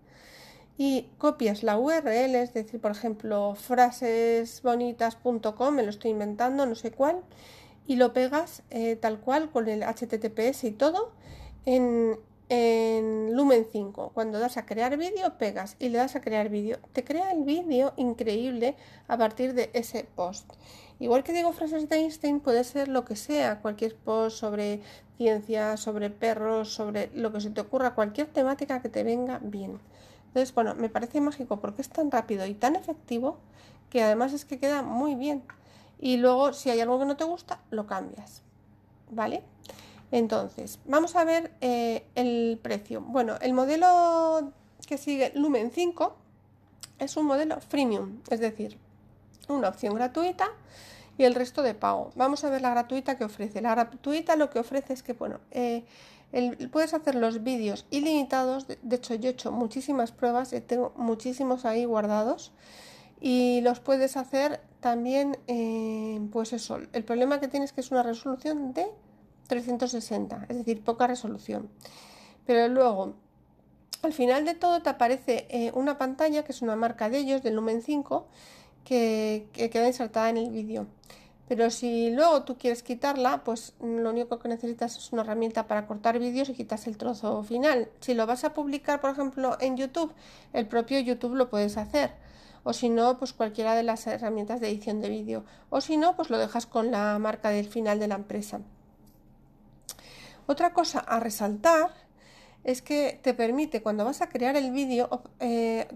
y 0.78 1.10
copias 1.18 1.62
la 1.64 1.76
URL, 1.76 2.36
es 2.36 2.54
decir, 2.54 2.80
por 2.80 2.92
ejemplo, 2.92 3.56
frasesbonitas.com, 3.56 5.74
me 5.74 5.82
lo 5.82 5.90
estoy 5.90 6.12
inventando, 6.12 6.64
no 6.66 6.76
sé 6.76 6.92
cuál, 6.92 7.24
y 7.86 7.96
lo 7.96 8.12
pegas 8.12 8.62
eh, 8.70 8.94
tal 8.94 9.18
cual 9.18 9.50
con 9.50 9.68
el 9.68 9.82
HTTPS 9.82 10.62
y 10.64 10.70
todo 10.70 11.10
en, 11.66 12.16
en 12.48 13.34
Lumen 13.34 13.66
5. 13.72 14.12
Cuando 14.14 14.38
das 14.38 14.56
a 14.56 14.66
crear 14.66 14.96
vídeo, 14.96 15.36
pegas 15.36 15.74
y 15.80 15.88
le 15.88 15.98
das 15.98 16.14
a 16.14 16.20
crear 16.20 16.48
vídeo. 16.48 16.78
Te 16.92 17.02
crea 17.02 17.32
el 17.32 17.42
vídeo 17.42 17.92
increíble 17.96 18.76
a 19.08 19.18
partir 19.18 19.54
de 19.54 19.70
ese 19.72 20.04
post. 20.04 20.48
Igual 21.00 21.22
que 21.22 21.32
digo 21.32 21.52
frases 21.52 21.88
de 21.88 21.96
Einstein, 21.96 22.40
puede 22.40 22.64
ser 22.64 22.88
lo 22.88 23.04
que 23.04 23.14
sea, 23.14 23.60
cualquier 23.60 23.94
post 23.94 24.38
sobre 24.38 24.80
ciencia, 25.16 25.76
sobre 25.76 26.10
perros, 26.10 26.72
sobre 26.72 27.10
lo 27.14 27.32
que 27.32 27.40
se 27.40 27.50
te 27.50 27.60
ocurra, 27.60 27.94
cualquier 27.94 28.26
temática 28.26 28.82
que 28.82 28.88
te 28.88 29.04
venga 29.04 29.38
bien. 29.42 29.78
Entonces, 30.28 30.54
bueno, 30.54 30.74
me 30.74 30.88
parece 30.88 31.20
mágico 31.20 31.60
porque 31.60 31.82
es 31.82 31.88
tan 31.88 32.10
rápido 32.10 32.46
y 32.46 32.54
tan 32.54 32.76
efectivo 32.76 33.38
que 33.90 34.02
además 34.02 34.32
es 34.32 34.44
que 34.44 34.58
queda 34.58 34.82
muy 34.82 35.14
bien 35.14 35.42
y 36.00 36.16
luego 36.16 36.52
si 36.52 36.70
hay 36.70 36.80
algo 36.80 36.98
que 36.98 37.06
no 37.06 37.16
te 37.16 37.24
gusta, 37.24 37.60
lo 37.70 37.86
cambias. 37.86 38.42
¿Vale? 39.10 39.42
Entonces, 40.10 40.78
vamos 40.84 41.16
a 41.16 41.24
ver 41.24 41.52
eh, 41.60 42.06
el 42.14 42.58
precio. 42.62 43.00
Bueno, 43.00 43.36
el 43.40 43.52
modelo 43.52 44.52
que 44.86 44.98
sigue 44.98 45.32
Lumen 45.34 45.70
5 45.70 46.16
es 46.98 47.16
un 47.16 47.26
modelo 47.26 47.60
freemium, 47.60 48.20
es 48.30 48.40
decir, 48.40 48.78
una 49.48 49.68
opción 49.68 49.94
gratuita 49.94 50.48
y 51.16 51.24
el 51.24 51.34
resto 51.34 51.62
de 51.62 51.74
pago. 51.74 52.12
Vamos 52.14 52.44
a 52.44 52.50
ver 52.50 52.62
la 52.62 52.70
gratuita 52.70 53.16
que 53.16 53.24
ofrece. 53.24 53.60
La 53.60 53.70
gratuita 53.74 54.36
lo 54.36 54.50
que 54.50 54.58
ofrece 54.60 54.92
es 54.92 55.02
que, 55.02 55.12
bueno, 55.12 55.40
eh, 55.50 55.84
puedes 56.70 56.94
hacer 56.94 57.14
los 57.14 57.42
vídeos 57.42 57.86
ilimitados. 57.90 58.66
De, 58.66 58.78
hecho, 58.96 59.14
yo 59.14 59.28
he 59.28 59.32
hecho 59.32 59.50
muchísimas 59.50 60.12
pruebas, 60.12 60.52
y 60.52 60.60
tengo 60.60 60.92
muchísimos 60.96 61.64
ahí 61.64 61.84
guardados 61.84 62.52
y 63.20 63.60
los 63.62 63.80
puedes 63.80 64.16
hacer 64.16 64.60
también, 64.80 65.38
eh, 65.48 66.20
pues 66.30 66.52
eso, 66.52 66.78
el 66.92 67.04
problema 67.04 67.40
que 67.40 67.48
tienes 67.48 67.70
es 67.70 67.74
que 67.74 67.80
es 67.80 67.90
una 67.90 68.02
resolución 68.02 68.72
de 68.74 68.86
360, 69.48 70.46
es 70.48 70.56
decir, 70.56 70.84
poca 70.84 71.06
resolución. 71.06 71.68
Pero 72.46 72.68
luego, 72.68 73.14
al 74.02 74.12
final 74.12 74.44
de 74.44 74.54
todo 74.54 74.82
te 74.82 74.90
aparece 74.90 75.46
eh, 75.50 75.72
una 75.74 75.98
pantalla 75.98 76.44
que 76.44 76.52
es 76.52 76.62
una 76.62 76.76
marca 76.76 77.10
de 77.10 77.18
ellos, 77.18 77.42
del 77.42 77.56
Lumen 77.56 77.82
5, 77.82 78.28
que, 78.88 79.48
que 79.52 79.70
queda 79.70 79.86
insertada 79.86 80.30
en 80.30 80.38
el 80.38 80.50
vídeo. 80.50 80.86
Pero 81.48 81.70
si 81.70 82.10
luego 82.10 82.42
tú 82.44 82.58
quieres 82.58 82.82
quitarla, 82.82 83.42
pues 83.44 83.74
lo 83.80 84.10
único 84.10 84.38
que 84.38 84.48
necesitas 84.48 84.96
es 84.98 85.12
una 85.12 85.22
herramienta 85.22 85.66
para 85.66 85.86
cortar 85.86 86.18
vídeos 86.18 86.48
y 86.50 86.54
quitas 86.54 86.86
el 86.86 86.98
trozo 86.98 87.42
final. 87.42 87.88
Si 88.00 88.14
lo 88.14 88.26
vas 88.26 88.44
a 88.44 88.52
publicar, 88.52 89.00
por 89.00 89.10
ejemplo, 89.10 89.56
en 89.60 89.76
YouTube, 89.76 90.12
el 90.52 90.66
propio 90.66 90.98
YouTube 91.00 91.34
lo 91.34 91.48
puedes 91.48 91.76
hacer 91.78 92.10
o 92.68 92.74
si 92.74 92.90
no, 92.90 93.18
pues 93.18 93.32
cualquiera 93.32 93.74
de 93.74 93.82
las 93.82 94.06
herramientas 94.06 94.60
de 94.60 94.68
edición 94.68 95.00
de 95.00 95.08
vídeo, 95.08 95.44
o 95.70 95.80
si 95.80 95.96
no, 95.96 96.16
pues 96.16 96.28
lo 96.28 96.36
dejas 96.36 96.66
con 96.66 96.90
la 96.90 97.18
marca 97.18 97.48
del 97.48 97.66
final 97.66 97.98
de 97.98 98.08
la 98.08 98.16
empresa. 98.16 98.60
Otra 100.46 100.74
cosa 100.74 100.98
a 100.98 101.18
resaltar 101.18 101.90
es 102.64 102.82
que 102.82 103.20
te 103.22 103.32
permite 103.32 103.82
cuando 103.82 104.04
vas 104.04 104.20
a 104.20 104.28
crear 104.28 104.54
el 104.54 104.70
vídeo 104.70 105.08
eh, 105.40 105.88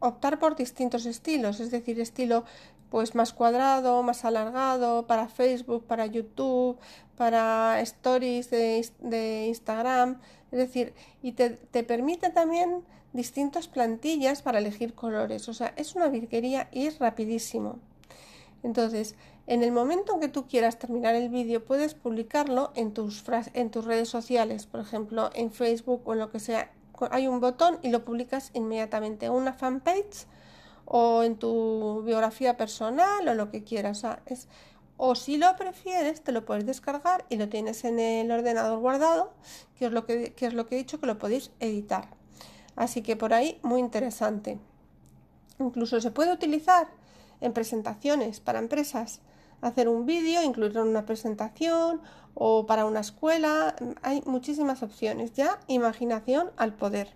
optar 0.00 0.38
por 0.38 0.56
distintos 0.56 1.06
estilos, 1.06 1.60
es 1.60 1.70
decir, 1.70 2.00
estilo 2.00 2.44
pues 2.90 3.14
más 3.14 3.32
cuadrado, 3.32 4.02
más 4.02 4.24
alargado, 4.24 5.06
para 5.06 5.28
Facebook, 5.28 5.84
para 5.84 6.06
YouTube, 6.06 6.78
para 7.16 7.80
stories 7.80 8.50
de, 8.50 9.46
Instagram, 9.48 10.20
es 10.52 10.58
decir, 10.58 10.94
y 11.22 11.32
te, 11.32 11.50
te 11.50 11.82
permite 11.82 12.30
también 12.30 12.84
distintas 13.12 13.66
plantillas 13.66 14.42
para 14.42 14.58
elegir 14.58 14.94
colores. 14.94 15.48
O 15.48 15.54
sea, 15.54 15.72
es 15.76 15.96
una 15.96 16.08
virguería 16.08 16.68
y 16.70 16.86
es 16.86 16.98
rapidísimo. 16.98 17.80
Entonces, 18.62 19.16
en 19.46 19.62
el 19.62 19.72
momento 19.72 20.14
en 20.14 20.20
que 20.20 20.28
tú 20.28 20.46
quieras 20.46 20.78
terminar 20.78 21.14
el 21.14 21.28
vídeo, 21.28 21.64
puedes 21.64 21.94
publicarlo 21.94 22.72
en 22.74 22.92
tus, 22.92 23.24
en 23.54 23.70
tus 23.70 23.84
redes 23.84 24.08
sociales, 24.08 24.66
por 24.66 24.80
ejemplo, 24.80 25.30
en 25.34 25.52
Facebook 25.52 26.02
o 26.04 26.12
en 26.12 26.18
lo 26.18 26.30
que 26.30 26.40
sea. 26.40 26.70
Hay 27.10 27.26
un 27.26 27.40
botón 27.40 27.78
y 27.82 27.90
lo 27.90 28.04
publicas 28.04 28.50
inmediatamente 28.54 29.26
en 29.26 29.32
una 29.32 29.52
fanpage 29.52 30.26
o 30.84 31.22
en 31.22 31.36
tu 31.36 32.02
biografía 32.04 32.56
personal 32.56 33.28
o 33.28 33.34
lo 33.34 33.50
que 33.50 33.64
quieras. 33.64 34.04
O, 34.04 34.16
es, 34.26 34.48
o 34.96 35.14
si 35.14 35.36
lo 35.36 35.54
prefieres, 35.56 36.22
te 36.22 36.32
lo 36.32 36.44
puedes 36.44 36.64
descargar 36.64 37.24
y 37.28 37.36
lo 37.36 37.48
tienes 37.48 37.84
en 37.84 37.98
el 37.98 38.30
ordenador 38.30 38.78
guardado, 38.78 39.32
que 39.78 39.86
es 39.86 39.92
lo 39.92 40.06
que, 40.06 40.32
que 40.34 40.46
es 40.46 40.54
lo 40.54 40.66
que 40.66 40.76
he 40.76 40.78
dicho 40.78 41.00
que 41.00 41.06
lo 41.06 41.18
podéis 41.18 41.50
editar. 41.60 42.08
Así 42.76 43.02
que 43.02 43.16
por 43.16 43.34
ahí 43.34 43.58
muy 43.62 43.80
interesante. 43.80 44.58
Incluso 45.58 46.00
se 46.00 46.10
puede 46.10 46.32
utilizar 46.32 46.88
en 47.40 47.52
presentaciones 47.52 48.40
para 48.40 48.58
empresas, 48.58 49.20
hacer 49.60 49.88
un 49.88 50.06
vídeo, 50.06 50.42
incluirlo 50.42 50.82
en 50.82 50.88
una 50.88 51.06
presentación 51.06 52.00
o 52.36 52.66
para 52.66 52.84
una 52.84 53.00
escuela. 53.00 53.74
Hay 54.02 54.22
muchísimas 54.26 54.82
opciones. 54.82 55.32
Ya 55.32 55.58
imaginación 55.66 56.50
al 56.56 56.74
poder. 56.74 57.08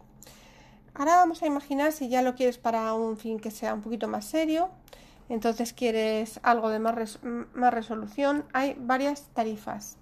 Ahora 0.94 1.16
vamos 1.16 1.42
a 1.42 1.46
imaginar 1.46 1.92
si 1.92 2.08
ya 2.08 2.22
lo 2.22 2.34
quieres 2.34 2.58
para 2.58 2.92
un 2.94 3.16
fin 3.16 3.38
que 3.38 3.52
sea 3.52 3.74
un 3.74 3.82
poquito 3.82 4.08
más 4.08 4.24
serio. 4.24 4.70
Entonces 5.28 5.72
quieres 5.72 6.40
algo 6.42 6.70
de 6.70 6.80
más, 6.80 7.20
resolución. 7.54 8.44
Hay 8.52 8.74
varias 8.80 9.28
tarifas. 9.34 9.96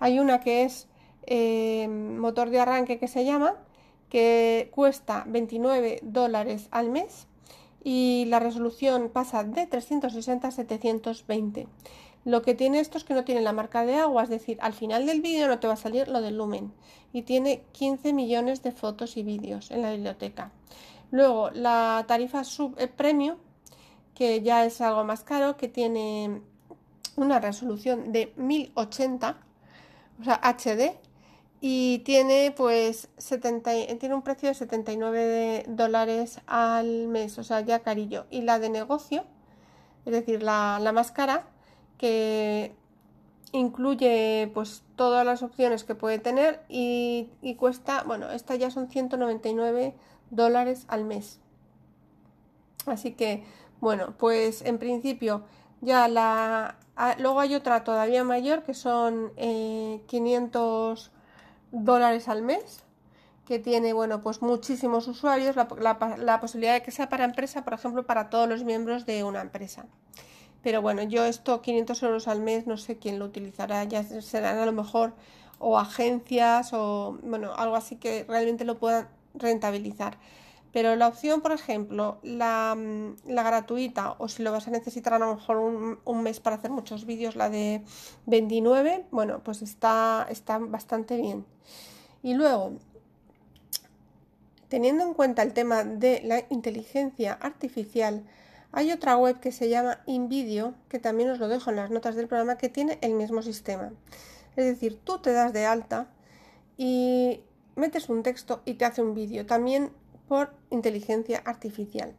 Hay 0.00 0.18
una 0.18 0.40
que 0.40 0.64
es 0.64 0.88
eh, 1.26 1.88
motor 1.88 2.50
de 2.50 2.60
arranque 2.60 2.98
que 2.98 3.08
se 3.08 3.24
llama, 3.24 3.54
que 4.10 4.70
cuesta 4.74 5.24
29 5.26 6.00
dólares 6.02 6.68
al 6.72 6.90
mes 6.90 7.28
y 7.82 8.26
la 8.28 8.40
resolución 8.40 9.10
pasa 9.10 9.44
de 9.44 9.66
360 9.66 10.48
a 10.48 10.50
720. 10.50 11.66
Lo 12.24 12.42
que 12.42 12.54
tiene 12.54 12.80
esto 12.80 12.98
es 12.98 13.04
que 13.04 13.14
no 13.14 13.24
tiene 13.24 13.40
la 13.40 13.52
marca 13.52 13.84
de 13.86 13.94
agua, 13.94 14.24
es 14.24 14.28
decir, 14.28 14.58
al 14.60 14.74
final 14.74 15.06
del 15.06 15.22
vídeo 15.22 15.48
no 15.48 15.58
te 15.58 15.66
va 15.66 15.72
a 15.72 15.76
salir 15.76 16.08
lo 16.08 16.20
del 16.20 16.36
lumen 16.36 16.72
y 17.12 17.22
tiene 17.22 17.62
15 17.72 18.12
millones 18.12 18.62
de 18.62 18.72
fotos 18.72 19.16
y 19.16 19.22
vídeos 19.22 19.70
en 19.70 19.82
la 19.82 19.92
biblioteca. 19.92 20.52
Luego 21.10 21.50
la 21.50 22.04
tarifa 22.06 22.44
sub 22.44 22.74
eh, 22.78 22.88
premium, 22.88 23.36
que 24.14 24.42
ya 24.42 24.64
es 24.64 24.80
algo 24.80 25.02
más 25.04 25.24
caro, 25.24 25.56
que 25.56 25.68
tiene 25.68 26.42
una 27.16 27.40
resolución 27.40 28.12
de 28.12 28.32
1080, 28.36 29.36
o 30.20 30.24
sea, 30.24 30.40
HD, 30.42 30.92
y 31.62 31.98
tiene 32.00 32.52
pues 32.56 33.08
70, 33.18 33.70
tiene 33.98 34.14
un 34.14 34.22
precio 34.22 34.48
de 34.48 34.54
79 34.54 35.64
dólares 35.68 36.40
al 36.46 37.08
mes, 37.08 37.38
o 37.38 37.44
sea, 37.44 37.60
ya 37.60 37.80
carillo. 37.80 38.26
Y 38.30 38.42
la 38.42 38.58
de 38.58 38.70
negocio, 38.70 39.24
es 40.06 40.12
decir, 40.12 40.42
la, 40.42 40.78
la 40.80 40.92
más 40.92 41.12
cara, 41.12 41.46
que 42.00 42.74
incluye 43.52 44.50
pues 44.54 44.82
todas 44.96 45.26
las 45.26 45.42
opciones 45.42 45.84
que 45.84 45.94
puede 45.94 46.18
tener 46.18 46.62
y, 46.70 47.28
cuesta, 47.58 48.04
bueno, 48.06 48.30
esta 48.30 48.54
ya 48.54 48.70
son 48.70 48.88
199 48.88 49.94
dólares 50.30 50.86
al 50.88 51.04
mes. 51.04 51.40
Así 52.86 53.12
que, 53.12 53.44
bueno, 53.82 54.14
pues 54.16 54.62
en 54.62 54.78
principio 54.78 55.44
Ya 55.82 56.08
la, 56.08 56.76
luego 57.18 57.40
hay 57.40 57.54
otra 57.54 57.84
todavía 57.84 58.24
mayor 58.24 58.62
que 58.62 58.72
son 58.72 59.32
500 60.06 61.06
eh, 61.06 61.10
dólares 61.70 62.28
al 62.28 62.40
mes 62.40 62.82
que 63.46 63.58
tiene, 63.58 63.92
bueno, 63.92 64.22
pues 64.22 64.40
muchísimos 64.40 65.06
usuarios, 65.06 65.54
la, 65.56 66.40
posibilidad 66.40 66.74
de 66.74 66.82
que 66.82 66.92
sea 66.92 67.10
para 67.10 67.24
empresa, 67.24 67.62
por 67.62 67.74
ejemplo, 67.74 68.06
para 68.06 68.30
todos 68.30 68.48
los 68.48 68.64
miembros 68.64 69.04
de 69.04 69.22
una 69.24 69.42
empresa. 69.42 69.86
Pero 70.62 70.82
bueno, 70.82 71.02
yo 71.02 71.24
esto 71.24 71.62
500 71.62 72.02
euros 72.02 72.28
al 72.28 72.40
mes, 72.40 72.66
no 72.66 72.76
sé 72.76 72.98
quién 72.98 73.18
lo 73.18 73.24
utilizará, 73.24 73.84
ya 73.84 74.02
serán 74.02 74.58
a 74.58 74.66
lo 74.66 74.72
mejor 74.72 75.14
o 75.58 75.78
agencias 75.78 76.72
o, 76.72 77.18
bueno, 77.22 77.54
algo 77.54 77.76
así 77.76 77.96
que 77.96 78.24
realmente 78.28 78.64
lo 78.64 78.78
puedan 78.78 79.08
rentabilizar. 79.34 80.18
Pero 80.72 80.94
la 80.94 81.08
opción, 81.08 81.40
por 81.40 81.52
ejemplo, 81.52 82.18
la, 82.22 82.76
la, 83.26 83.42
gratuita, 83.42 84.14
o 84.18 84.28
si 84.28 84.42
lo 84.42 84.52
vas 84.52 84.68
a 84.68 84.70
necesitar 84.70 85.14
a 85.14 85.18
lo 85.18 85.34
mejor 85.34 85.56
un, 85.56 85.98
un, 86.04 86.22
mes 86.22 86.38
para 86.38 86.56
hacer 86.56 86.70
muchos 86.70 87.06
vídeos, 87.06 87.34
la 87.34 87.50
de 87.50 87.82
29, 88.26 89.06
bueno, 89.10 89.40
pues 89.42 89.62
está, 89.62 90.26
está 90.30 90.58
bastante 90.58 91.16
bien. 91.16 91.44
Y 92.22 92.34
luego, 92.34 92.74
teniendo 94.68 95.02
en 95.04 95.14
cuenta 95.14 95.42
el 95.42 95.52
tema 95.52 95.82
de 95.82 96.22
la 96.24 96.44
inteligencia 96.50 97.32
artificial, 97.32 98.24
hay 98.72 98.92
otra 98.92 99.16
web 99.16 99.40
que 99.40 99.52
se 99.52 99.68
llama 99.68 100.00
InVideo, 100.06 100.74
que 100.88 100.98
también 100.98 101.30
os 101.30 101.38
lo 101.38 101.48
dejo 101.48 101.70
en 101.70 101.76
las 101.76 101.90
notas 101.90 102.14
del 102.14 102.28
programa, 102.28 102.58
que 102.58 102.68
tiene 102.68 102.98
el 103.00 103.14
mismo 103.14 103.42
sistema. 103.42 103.92
Es 104.56 104.64
decir, 104.64 105.00
tú 105.02 105.18
te 105.18 105.32
das 105.32 105.52
de 105.52 105.66
alta 105.66 106.08
y 106.76 107.40
metes 107.76 108.08
un 108.08 108.22
texto 108.22 108.62
y 108.64 108.74
te 108.74 108.84
hace 108.84 109.02
un 109.02 109.14
vídeo. 109.14 109.46
También 109.46 109.90
por 110.28 110.52
inteligencia 110.70 111.42
artificial. 111.44 112.14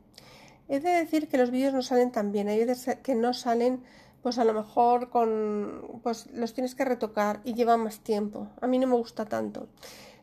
Es 0.67 0.83
de 0.83 0.89
decir 0.89 1.29
que 1.29 1.37
los 1.37 1.51
vídeos 1.51 1.73
no 1.73 1.81
salen 1.81 2.11
tan 2.11 2.31
bien, 2.31 2.49
hay 2.49 2.65
veces 2.65 2.97
que 3.03 3.15
no 3.15 3.33
salen, 3.33 3.83
pues 4.21 4.37
a 4.37 4.43
lo 4.43 4.53
mejor 4.53 5.09
con, 5.09 5.99
pues 6.03 6.27
los 6.31 6.53
tienes 6.53 6.75
que 6.75 6.85
retocar 6.85 7.41
y 7.45 7.53
lleva 7.53 7.77
más 7.77 7.99
tiempo. 7.99 8.49
A 8.59 8.67
mí 8.67 8.79
no 8.79 8.87
me 8.87 8.95
gusta 8.95 9.25
tanto. 9.25 9.69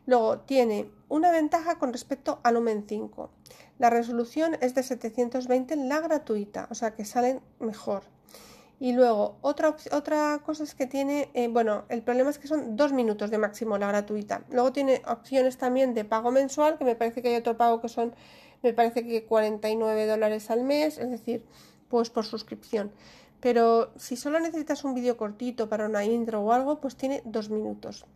Luego 0.06 0.40
tiene 0.40 0.90
una 1.08 1.30
ventaja 1.30 1.78
con 1.78 1.92
respecto 1.92 2.40
al 2.42 2.54
Lumen 2.54 2.84
5. 2.88 3.30
La 3.78 3.90
resolución 3.90 4.56
es 4.60 4.74
de 4.74 4.82
720 4.82 5.74
en 5.74 5.88
la 5.88 6.00
gratuita, 6.00 6.66
o 6.70 6.74
sea 6.74 6.94
que 6.94 7.04
salen 7.04 7.40
mejor. 7.60 8.02
Y 8.80 8.92
luego, 8.92 9.38
otra, 9.40 9.76
otra 9.92 10.40
cosa 10.44 10.62
es 10.62 10.74
que 10.74 10.86
tiene, 10.86 11.30
eh, 11.34 11.48
bueno, 11.48 11.84
el 11.88 12.02
problema 12.02 12.30
es 12.30 12.38
que 12.38 12.46
son 12.46 12.76
dos 12.76 12.92
minutos 12.92 13.30
de 13.30 13.38
máximo 13.38 13.76
la 13.76 13.88
gratuita. 13.88 14.44
Luego 14.50 14.72
tiene 14.72 15.02
opciones 15.06 15.58
también 15.58 15.94
de 15.94 16.04
pago 16.04 16.30
mensual, 16.30 16.78
que 16.78 16.84
me 16.84 16.94
parece 16.94 17.20
que 17.22 17.28
hay 17.28 17.36
otro 17.36 17.56
pago 17.56 17.80
que 17.80 17.88
son, 17.88 18.14
me 18.62 18.72
parece 18.72 19.04
que 19.04 19.24
49 19.24 20.06
dólares 20.06 20.50
al 20.50 20.62
mes, 20.62 20.98
es 20.98 21.10
decir, 21.10 21.44
pues 21.88 22.10
por 22.10 22.24
suscripción. 22.24 22.92
Pero 23.40 23.92
si 23.96 24.16
solo 24.16 24.38
necesitas 24.40 24.84
un 24.84 24.94
vídeo 24.94 25.16
cortito 25.16 25.68
para 25.68 25.86
una 25.86 26.04
intro 26.04 26.40
o 26.42 26.52
algo, 26.52 26.80
pues 26.80 26.96
tiene 26.96 27.22
dos 27.24 27.50
minutos. 27.50 28.06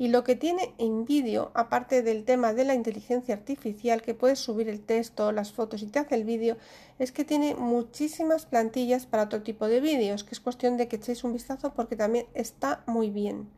Y 0.00 0.06
lo 0.10 0.22
que 0.22 0.36
tiene 0.36 0.76
en 0.78 1.04
vídeo, 1.04 1.50
aparte 1.54 2.02
del 2.02 2.24
tema 2.24 2.52
de 2.52 2.64
la 2.64 2.74
inteligencia 2.74 3.34
artificial, 3.34 4.00
que 4.00 4.14
puedes 4.14 4.38
subir 4.38 4.68
el 4.68 4.80
texto, 4.80 5.32
las 5.32 5.50
fotos 5.50 5.82
y 5.82 5.88
te 5.88 5.98
hace 5.98 6.14
el 6.14 6.22
vídeo, 6.22 6.56
es 7.00 7.10
que 7.10 7.24
tiene 7.24 7.56
muchísimas 7.56 8.46
plantillas 8.46 9.06
para 9.06 9.24
otro 9.24 9.42
tipo 9.42 9.66
de 9.66 9.80
vídeos, 9.80 10.22
que 10.22 10.36
es 10.36 10.40
cuestión 10.40 10.76
de 10.76 10.86
que 10.86 10.94
echéis 10.96 11.24
un 11.24 11.32
vistazo 11.32 11.74
porque 11.74 11.96
también 11.96 12.26
está 12.34 12.84
muy 12.86 13.10
bien. 13.10 13.50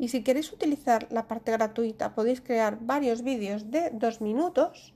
Y 0.00 0.08
si 0.08 0.24
queréis 0.24 0.52
utilizar 0.52 1.06
la 1.12 1.28
parte 1.28 1.52
gratuita, 1.52 2.12
podéis 2.12 2.40
crear 2.40 2.78
varios 2.80 3.22
vídeos 3.22 3.70
de 3.70 3.90
dos 3.90 4.20
minutos 4.20 4.94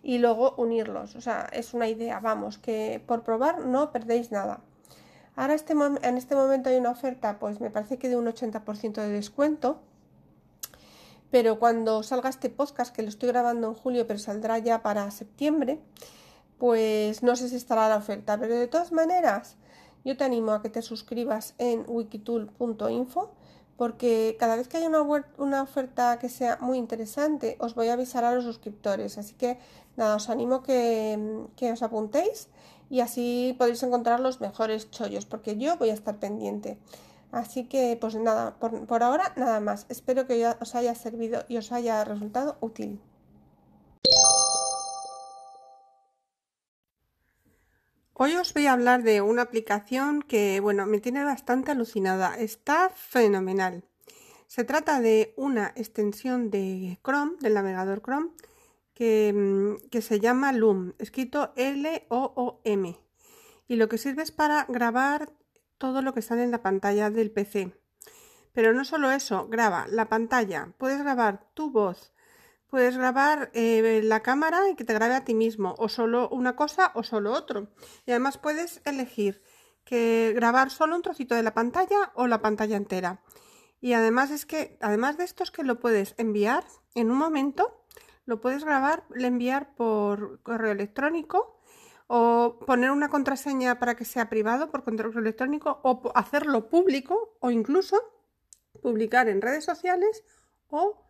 y 0.00 0.18
luego 0.18 0.54
unirlos. 0.58 1.16
O 1.16 1.20
sea, 1.20 1.48
es 1.52 1.74
una 1.74 1.88
idea, 1.88 2.20
vamos, 2.20 2.56
que 2.56 3.02
por 3.04 3.24
probar 3.24 3.66
no 3.66 3.90
perdéis 3.90 4.30
nada. 4.30 4.60
Ahora 5.34 5.54
este 5.54 5.72
en 5.72 6.16
este 6.16 6.36
momento 6.36 6.70
hay 6.70 6.76
una 6.76 6.92
oferta, 6.92 7.40
pues 7.40 7.60
me 7.60 7.70
parece 7.70 7.98
que 7.98 8.08
de 8.08 8.16
un 8.16 8.26
80% 8.26 8.94
de 8.94 9.08
descuento 9.08 9.80
pero 11.30 11.58
cuando 11.58 12.02
salga 12.02 12.28
este 12.28 12.50
podcast, 12.50 12.94
que 12.94 13.02
lo 13.02 13.08
estoy 13.08 13.28
grabando 13.28 13.68
en 13.68 13.74
julio, 13.74 14.06
pero 14.06 14.18
saldrá 14.18 14.58
ya 14.58 14.82
para 14.82 15.10
septiembre, 15.10 15.80
pues 16.58 17.22
no 17.22 17.36
sé 17.36 17.48
si 17.48 17.56
estará 17.56 17.88
la 17.88 17.96
oferta, 17.96 18.38
pero 18.38 18.54
de 18.54 18.66
todas 18.66 18.92
maneras, 18.92 19.56
yo 20.04 20.16
te 20.16 20.24
animo 20.24 20.52
a 20.52 20.62
que 20.62 20.68
te 20.68 20.82
suscribas 20.82 21.54
en 21.58 21.84
wikitool.info 21.86 23.30
porque 23.80 24.36
cada 24.38 24.56
vez 24.56 24.68
que 24.68 24.76
haya 24.76 24.90
una, 24.90 25.62
oferta 25.62 26.18
que 26.18 26.28
sea 26.28 26.58
muy 26.60 26.76
interesante, 26.76 27.56
os 27.60 27.74
voy 27.74 27.88
a 27.88 27.94
avisar 27.94 28.24
a 28.24 28.34
los 28.34 28.44
suscriptores. 28.44 29.16
Así 29.16 29.32
que 29.32 29.58
nada, 29.96 30.16
os 30.16 30.28
animo 30.28 30.62
que, 30.62 31.46
que 31.56 31.72
os 31.72 31.82
apuntéis 31.82 32.48
y 32.90 33.00
así 33.00 33.54
podéis 33.56 33.82
encontrar 33.82 34.20
los 34.20 34.42
mejores 34.42 34.90
chollos, 34.90 35.24
porque 35.24 35.56
yo 35.56 35.78
voy 35.78 35.88
a 35.88 35.94
estar 35.94 36.18
pendiente. 36.18 36.76
Así 37.32 37.64
que, 37.68 37.96
pues 38.00 38.16
nada, 38.16 38.56
por, 38.58 39.02
ahora 39.02 39.32
nada 39.36 39.60
más. 39.60 39.86
Espero 39.88 40.26
que 40.26 40.46
os 40.60 40.74
haya 40.74 40.94
servido 40.94 41.44
y 41.48 41.58
os 41.58 41.70
haya 41.70 42.04
resultado 42.04 42.56
útil. 42.60 43.00
Hoy 48.14 48.36
os 48.36 48.52
voy 48.52 48.66
a 48.66 48.72
hablar 48.72 49.02
de 49.02 49.22
una 49.22 49.42
aplicación 49.42 50.22
que, 50.22 50.60
bueno, 50.60 50.84
me 50.86 51.00
tiene 51.00 51.24
bastante 51.24 51.70
alucinada. 51.70 52.34
Está 52.36 52.90
fenomenal. 52.90 53.84
Se 54.46 54.64
trata 54.64 55.00
de 55.00 55.32
una 55.36 55.72
extensión 55.76 56.50
de 56.50 56.98
Chrome, 57.02 57.36
del 57.40 57.54
navegador 57.54 58.02
Chrome, 58.02 58.30
que, 58.92 59.32
mm, 59.32 59.88
que 59.88 60.02
se 60.02 60.18
llama 60.20 60.52
Loom, 60.52 60.94
escrito 60.98 61.52
L-O-O-M. 61.56 62.98
Y 63.68 63.76
lo 63.76 63.88
que 63.88 63.96
sirve 63.96 64.22
es 64.22 64.32
para 64.32 64.66
grabar 64.68 65.32
todo 65.80 66.02
lo 66.02 66.12
que 66.12 66.20
sale 66.20 66.44
en 66.44 66.50
la 66.50 66.62
pantalla 66.62 67.10
del 67.10 67.32
PC. 67.32 67.74
Pero 68.52 68.74
no 68.74 68.84
solo 68.84 69.10
eso, 69.10 69.48
graba 69.48 69.86
la 69.88 70.10
pantalla, 70.10 70.74
puedes 70.76 71.00
grabar 71.00 71.48
tu 71.54 71.70
voz, 71.70 72.12
puedes 72.68 72.98
grabar 72.98 73.50
eh, 73.54 74.02
la 74.04 74.20
cámara 74.20 74.68
y 74.68 74.76
que 74.76 74.84
te 74.84 74.92
grabe 74.92 75.14
a 75.14 75.24
ti 75.24 75.34
mismo, 75.34 75.74
o 75.78 75.88
solo 75.88 76.28
una 76.28 76.54
cosa 76.54 76.92
o 76.94 77.02
solo 77.02 77.32
otro. 77.32 77.70
Y 78.04 78.10
además 78.10 78.36
puedes 78.36 78.82
elegir 78.84 79.42
que 79.84 80.32
grabar 80.34 80.70
solo 80.70 80.96
un 80.96 81.02
trocito 81.02 81.34
de 81.34 81.42
la 81.42 81.54
pantalla 81.54 82.12
o 82.14 82.26
la 82.26 82.42
pantalla 82.42 82.76
entera. 82.76 83.22
Y 83.80 83.94
además 83.94 84.30
es 84.30 84.44
que, 84.44 84.76
además 84.82 85.16
de 85.16 85.24
esto 85.24 85.42
es 85.42 85.50
que 85.50 85.64
lo 85.64 85.80
puedes 85.80 86.14
enviar 86.18 86.64
en 86.94 87.10
un 87.10 87.16
momento, 87.16 87.86
lo 88.26 88.42
puedes 88.42 88.64
grabar, 88.64 89.04
le 89.14 89.28
enviar 89.28 89.74
por 89.74 90.42
correo 90.42 90.72
electrónico 90.72 91.59
o 92.12 92.58
poner 92.66 92.90
una 92.90 93.08
contraseña 93.08 93.78
para 93.78 93.94
que 93.94 94.04
sea 94.04 94.28
privado 94.28 94.72
por 94.72 94.82
correo 94.82 95.16
electrónico 95.16 95.78
o 95.84 96.10
hacerlo 96.16 96.68
público 96.68 97.36
o 97.38 97.52
incluso 97.52 97.96
publicar 98.82 99.28
en 99.28 99.40
redes 99.40 99.64
sociales 99.64 100.24
o 100.70 101.04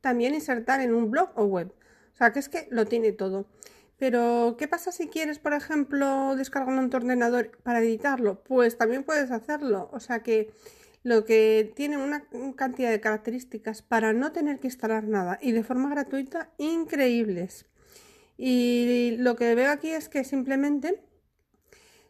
también 0.00 0.34
insertar 0.34 0.80
en 0.80 0.94
un 0.94 1.12
blog 1.12 1.30
o 1.36 1.44
web. 1.44 1.72
O 2.12 2.16
sea, 2.16 2.32
que 2.32 2.40
es 2.40 2.48
que 2.48 2.66
lo 2.72 2.86
tiene 2.86 3.12
todo. 3.12 3.46
Pero, 3.98 4.56
¿qué 4.58 4.66
pasa 4.66 4.90
si 4.90 5.06
quieres, 5.06 5.38
por 5.38 5.52
ejemplo, 5.52 6.34
descargarlo 6.34 6.80
en 6.80 6.90
tu 6.90 6.96
ordenador 6.96 7.56
para 7.62 7.78
editarlo? 7.78 8.42
Pues 8.42 8.76
también 8.76 9.04
puedes 9.04 9.30
hacerlo. 9.30 9.90
O 9.92 10.00
sea 10.00 10.24
que 10.24 10.52
lo 11.04 11.24
que 11.24 11.72
tiene 11.76 11.98
una 11.98 12.24
cantidad 12.56 12.90
de 12.90 13.00
características 13.00 13.82
para 13.82 14.12
no 14.12 14.32
tener 14.32 14.58
que 14.58 14.66
instalar 14.66 15.04
nada 15.04 15.38
y 15.40 15.52
de 15.52 15.62
forma 15.62 15.88
gratuita 15.88 16.50
increíbles. 16.58 17.66
Y 18.36 19.16
lo 19.18 19.36
que 19.36 19.54
veo 19.54 19.70
aquí 19.70 19.90
es 19.90 20.08
que 20.08 20.24
simplemente 20.24 21.02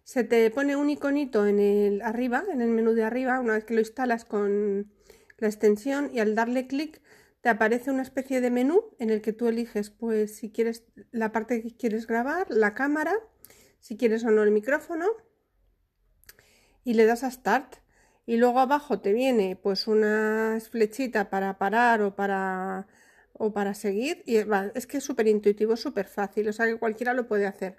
se 0.04 0.24
te 0.24 0.50
pone 0.50 0.76
un 0.76 0.90
iconito 0.90 1.46
en 1.46 1.58
el 1.58 2.02
arriba, 2.02 2.44
en 2.52 2.60
el 2.60 2.70
menú 2.70 2.92
de 2.92 3.04
arriba, 3.04 3.40
una 3.40 3.54
vez 3.54 3.64
que 3.64 3.74
lo 3.74 3.80
instalas 3.80 4.24
con 4.24 4.92
la 5.38 5.48
extensión 5.48 6.10
y 6.12 6.20
al 6.20 6.34
darle 6.34 6.66
clic 6.66 7.02
te 7.40 7.48
aparece 7.48 7.90
una 7.90 8.02
especie 8.02 8.40
de 8.40 8.50
menú 8.50 8.84
en 8.98 9.10
el 9.10 9.20
que 9.20 9.32
tú 9.32 9.48
eliges 9.48 9.90
pues 9.90 10.36
si 10.36 10.50
quieres 10.50 10.84
la 11.10 11.32
parte 11.32 11.62
que 11.62 11.76
quieres 11.76 12.06
grabar, 12.06 12.46
la 12.50 12.74
cámara, 12.74 13.14
si 13.80 13.96
quieres 13.96 14.24
o 14.24 14.30
no 14.30 14.42
el 14.42 14.52
micrófono 14.52 15.06
y 16.84 16.94
le 16.94 17.06
das 17.06 17.24
a 17.24 17.30
start. 17.30 17.76
Y 18.24 18.36
luego 18.36 18.60
abajo 18.60 19.00
te 19.00 19.12
viene 19.12 19.58
pues 19.60 19.88
una 19.88 20.58
flechita 20.70 21.30
para 21.30 21.58
parar 21.58 22.02
o 22.02 22.14
para 22.14 22.86
o 23.34 23.52
para 23.52 23.74
seguir. 23.74 24.22
Y 24.26 24.36
es 24.36 24.86
que 24.86 24.98
es 24.98 25.04
súper 25.04 25.28
intuitivo, 25.28 25.76
súper 25.76 26.06
fácil, 26.06 26.48
o 26.48 26.52
sea 26.52 26.66
que 26.66 26.78
cualquiera 26.78 27.14
lo 27.14 27.26
puede 27.26 27.46
hacer. 27.46 27.76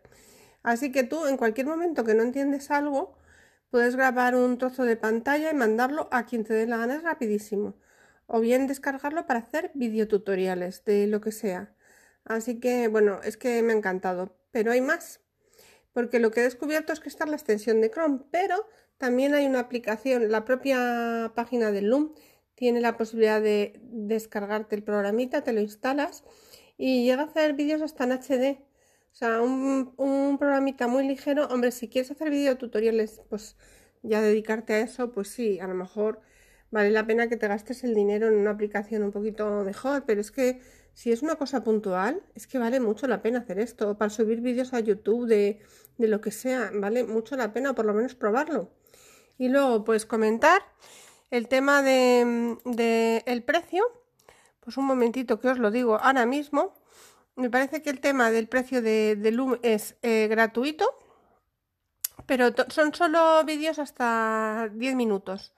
Así 0.64 0.92
que 0.92 1.04
tú 1.04 1.26
en 1.28 1.38
cualquier 1.38 1.68
momento 1.68 2.04
que 2.04 2.14
no 2.14 2.24
entiendes 2.24 2.72
algo, 2.72 3.18
puedes 3.70 3.96
grabar 3.96 4.36
un 4.36 4.58
trozo 4.58 4.84
de 4.84 4.96
pantalla 4.98 5.52
y 5.52 5.56
mandarlo 5.56 6.08
a 6.12 6.26
quien 6.26 6.44
te 6.44 6.54
dé 6.54 6.68
la 6.68 6.78
gana, 6.78 6.96
es 6.96 7.04
rapidísimo. 7.04 7.76
O 8.28 8.40
bien 8.40 8.68
descargarlo 8.68 9.26
para 9.28 9.40
hacer 9.40 9.72
videotutoriales 9.74 10.86
de 10.86 11.08
lo 11.08 11.22
que 11.22 11.32
sea. 11.32 11.76
Así 12.26 12.60
que 12.60 12.88
bueno, 12.88 13.20
es 13.24 13.38
que 13.38 13.62
me 13.64 13.74
ha 13.74 13.76
encantado. 13.76 14.38
Pero 14.52 14.72
hay 14.72 14.82
más. 14.82 15.20
Porque 15.94 16.20
lo 16.20 16.32
que 16.32 16.40
he 16.40 16.44
descubierto 16.44 16.94
es 16.94 17.00
que 17.00 17.10
está 17.10 17.26
la 17.26 17.36
extensión 17.36 17.82
de 17.82 17.92
Chrome, 17.92 18.22
pero 18.32 18.68
también 18.98 19.34
hay 19.34 19.46
una 19.46 19.60
aplicación, 19.60 20.32
la 20.32 20.46
propia 20.46 21.34
página 21.36 21.72
de 21.72 21.82
Loom, 21.82 22.14
tiene 22.64 22.80
la 22.80 22.96
posibilidad 22.96 23.42
de 23.42 23.78
descargarte 23.84 24.74
el 24.74 24.84
programita, 24.84 25.44
te 25.44 25.52
lo 25.52 25.60
instalas 25.60 26.24
y 26.78 27.04
llega 27.04 27.24
a 27.24 27.26
hacer 27.26 27.56
vídeos 27.56 27.82
hasta 27.82 28.06
en 28.06 28.14
HD. 28.14 28.62
O 29.12 29.16
sea, 29.16 29.42
un, 29.42 30.38
programita 30.40 30.88
muy 30.88 31.06
ligero. 31.06 31.46
Hombre, 31.48 31.72
si 31.72 31.90
quieres 31.90 32.12
hacer 32.12 32.30
videotutoriales, 32.30 33.22
pues 33.28 33.58
ya 34.02 34.22
dedicarte 34.22 34.76
a 34.76 34.80
eso, 34.80 35.12
pues 35.12 35.28
sí, 35.28 35.60
a 35.60 35.68
lo 35.68 35.76
mejor 35.76 36.22
vale 36.72 36.90
la 36.90 37.06
pena 37.06 37.28
que 37.28 37.36
te 37.36 37.50
gastes 37.50 37.84
el 37.84 37.94
dinero 37.96 38.30
en 38.30 38.36
una 38.36 38.52
aplicación 38.52 39.04
un 39.04 39.12
poquito 39.12 39.66
mejor, 39.66 40.06
pero 40.06 40.22
es 40.22 40.32
que 40.32 40.62
si 40.94 41.12
es 41.12 41.22
una 41.22 41.36
cosa 41.36 41.66
puntual, 41.66 42.24
es 42.34 42.48
que 42.48 42.60
vale 42.60 42.80
mucho 42.80 43.08
la 43.08 43.22
pena 43.22 43.40
hacer 43.40 43.60
esto. 43.60 43.98
Para 43.98 44.10
subir 44.10 44.40
vídeos 44.40 44.74
a 44.74 44.80
YouTube 44.80 45.28
de, 45.28 45.60
de 45.98 46.08
lo 46.08 46.22
que 46.22 46.32
sea, 46.32 46.72
vale 46.74 47.04
mucho 47.04 47.36
la 47.36 47.52
pena 47.52 47.76
por 47.76 47.84
lo 47.84 47.94
menos 47.94 48.16
probarlo. 48.16 48.72
Y 49.38 49.50
luego, 49.50 49.84
pues 49.84 50.06
comentar 50.06 50.62
el 51.34 51.48
tema 51.48 51.82
de, 51.82 52.58
de 52.64 53.24
el 53.26 53.42
precio. 53.42 53.84
Pues 54.60 54.78
un 54.78 54.86
momentito 54.86 55.40
que 55.40 55.48
os 55.48 55.58
lo 55.58 55.72
digo 55.72 55.98
ahora 55.98 56.28
mismo. 56.28 56.76
Me 57.36 57.50
parece 57.50 57.82
que 57.82 57.90
el 57.90 58.00
tema 58.00 58.30
del 58.30 58.48
precio 58.48 58.84
de, 58.84 59.16
de 59.16 59.32
Loom 59.32 59.58
es 59.64 59.96
eh, 60.04 60.28
gratuito, 60.30 60.88
pero 62.28 62.54
son 62.68 62.94
solo 62.94 63.44
vídeos 63.46 63.80
hasta 63.80 64.70
10 64.74 64.96
minutos. 64.96 65.54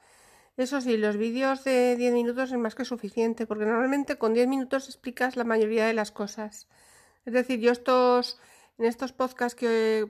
Eso 0.56 0.80
sí, 0.80 0.96
los 0.96 1.18
vídeos 1.18 1.66
de 1.66 1.98
10 1.98 2.14
minutos 2.14 2.54
es 2.54 2.58
más 2.58 2.74
que 2.74 2.86
suficiente, 2.86 3.46
porque 3.46 3.66
normalmente 3.66 4.18
con 4.18 4.34
10 4.34 4.48
minutos 4.48 4.88
explicas 4.88 5.36
la 5.36 5.44
mayoría 5.44 5.86
de 5.88 5.94
las 5.94 6.12
cosas. 6.12 6.70
Es 7.26 7.34
decir, 7.34 7.60
yo 7.60 7.74
estos, 7.74 8.40
en 8.78 8.86
estos 8.86 9.12
podcasts 9.12 9.60
que 9.60 10.08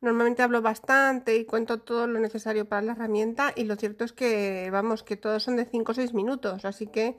normalmente 0.00 0.42
hablo 0.42 0.62
bastante 0.62 1.36
y 1.36 1.44
cuento 1.44 1.80
todo 1.80 2.06
lo 2.06 2.20
necesario 2.20 2.68
para 2.68 2.82
la 2.82 2.92
herramienta, 2.92 3.52
y 3.56 3.64
lo 3.64 3.76
cierto 3.76 4.04
es 4.04 4.12
que, 4.12 4.70
vamos, 4.70 5.02
que 5.02 5.16
todos 5.16 5.42
son 5.42 5.56
de 5.56 5.66
5 5.66 5.92
o 5.92 5.94
6 5.94 6.14
minutos, 6.14 6.64
así 6.64 6.86
que 6.86 7.18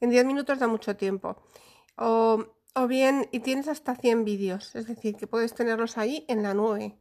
en 0.00 0.10
10 0.10 0.24
minutos 0.24 0.58
da 0.58 0.66
mucho 0.68 0.96
tiempo. 0.96 1.36
O, 1.96 2.44
bien, 2.88 3.28
y 3.32 3.40
tienes 3.40 3.68
hasta 3.68 3.94
100 3.96 4.24
vídeos, 4.24 4.74
es 4.74 4.86
decir, 4.86 5.16
que 5.16 5.26
puedes 5.26 5.54
tenerlos 5.54 5.98
ahí 5.98 6.24
en 6.28 6.42
la 6.42 6.54
nube. 6.54 6.98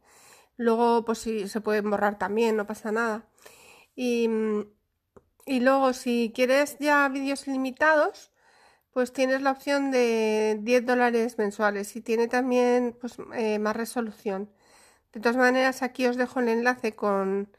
Luego, 0.58 1.04
pues 1.06 1.20
sí, 1.20 1.48
se 1.50 1.62
pueden 1.62 1.90
borrar 1.90 2.18
también, 2.20 2.56
no 2.58 2.68
pasa 2.68 2.92
nada. 2.92 3.28
Y, 3.96 4.30
y 5.46 5.60
luego, 5.62 5.94
si 5.94 6.32
quieres 6.36 6.78
ya 6.80 7.08
vídeos 7.10 7.48
ilimitados, 7.48 8.32
pues 8.94 9.12
tienes 9.12 9.42
la 9.42 9.52
opción 9.52 9.92
de 9.92 10.60
10 10.62 10.86
dólares 10.86 11.38
mensuales 11.40 11.96
y 11.96 12.02
tiene 12.02 12.28
también 12.28 12.96
pues, 13.02 13.18
eh, 13.36 13.60
más 13.60 13.76
resolución. 13.76 14.52
De 15.14 15.20
todas 15.20 15.38
maneras, 15.38 15.84
aquí 15.84 16.08
os 16.08 16.18
dejo 16.18 16.40
el 16.40 16.50
enlace 16.50 16.96
con, 16.96 17.50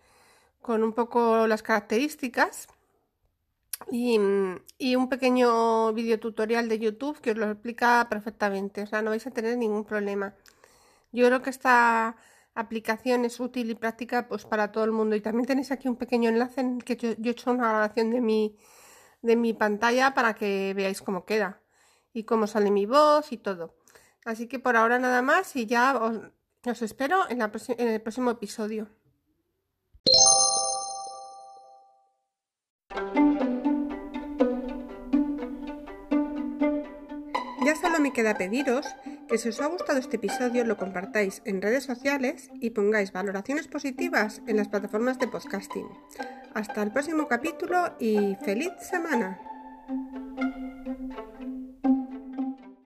con 0.60 0.82
un 0.82 0.92
poco 0.92 1.46
las 1.46 1.62
características 1.62 2.66
y, 3.90 4.18
y 4.78 4.96
un 4.96 5.08
pequeño 5.08 5.92
video 5.92 6.18
tutorial 6.18 6.68
de 6.68 6.80
YouTube 6.80 7.20
que 7.20 7.30
os 7.30 7.36
lo 7.36 7.50
explica 7.50 8.08
perfectamente. 8.10 8.82
O 8.82 8.86
sea, 8.86 9.02
no 9.02 9.10
vais 9.10 9.26
a 9.26 9.30
tener 9.30 9.56
ningún 9.56 9.84
problema. 9.84 10.34
Yo 11.12 11.26
creo 11.26 11.42
que 11.42 11.50
esta 11.50 12.16
aplicación 12.54 13.24
es 13.24 13.38
útil 13.40 13.70
y 13.70 13.74
práctica 13.74 14.28
pues 14.28 14.44
para 14.44 14.72
todo 14.72 14.84
el 14.84 14.92
mundo. 14.92 15.16
Y 15.16 15.20
también 15.20 15.46
tenéis 15.46 15.70
aquí 15.70 15.88
un 15.88 15.96
pequeño 15.96 16.28
enlace 16.30 16.60
en 16.60 16.80
que 16.80 16.96
yo, 16.96 17.10
he 17.10 17.30
hecho 17.30 17.52
una 17.52 17.68
grabación 17.68 18.10
de 18.10 18.20
mi, 18.20 18.56
de 19.22 19.36
mi 19.36 19.54
pantalla 19.54 20.14
para 20.14 20.34
que 20.34 20.74
veáis 20.74 21.02
cómo 21.02 21.24
queda 21.24 21.60
y 22.12 22.24
cómo 22.24 22.46
sale 22.46 22.70
mi 22.70 22.86
voz 22.86 23.32
y 23.32 23.38
todo. 23.38 23.74
Así 24.24 24.48
que 24.48 24.58
por 24.58 24.76
ahora 24.76 24.98
nada 24.98 25.22
más 25.22 25.54
y 25.56 25.66
ya 25.66 25.96
os, 25.98 26.18
os 26.70 26.82
espero 26.82 27.28
en, 27.28 27.42
en 27.42 27.88
el 27.88 28.00
próximo 28.00 28.30
episodio. 28.30 28.88
Ya 37.64 37.76
solo 37.76 37.98
me 37.98 38.12
queda 38.12 38.36
pediros 38.36 38.86
que 39.28 39.38
si 39.38 39.48
os 39.48 39.60
ha 39.60 39.66
gustado 39.66 39.98
este 39.98 40.16
episodio 40.16 40.64
lo 40.64 40.76
compartáis 40.76 41.40
en 41.44 41.62
redes 41.62 41.84
sociales 41.84 42.50
y 42.60 42.70
pongáis 42.70 43.12
valoraciones 43.12 43.68
positivas 43.68 44.42
en 44.46 44.58
las 44.58 44.68
plataformas 44.68 45.18
de 45.18 45.28
podcasting. 45.28 45.88
Hasta 46.52 46.82
el 46.82 46.92
próximo 46.92 47.26
capítulo 47.26 47.96
y 47.98 48.36
feliz 48.44 48.72
semana. 48.80 49.40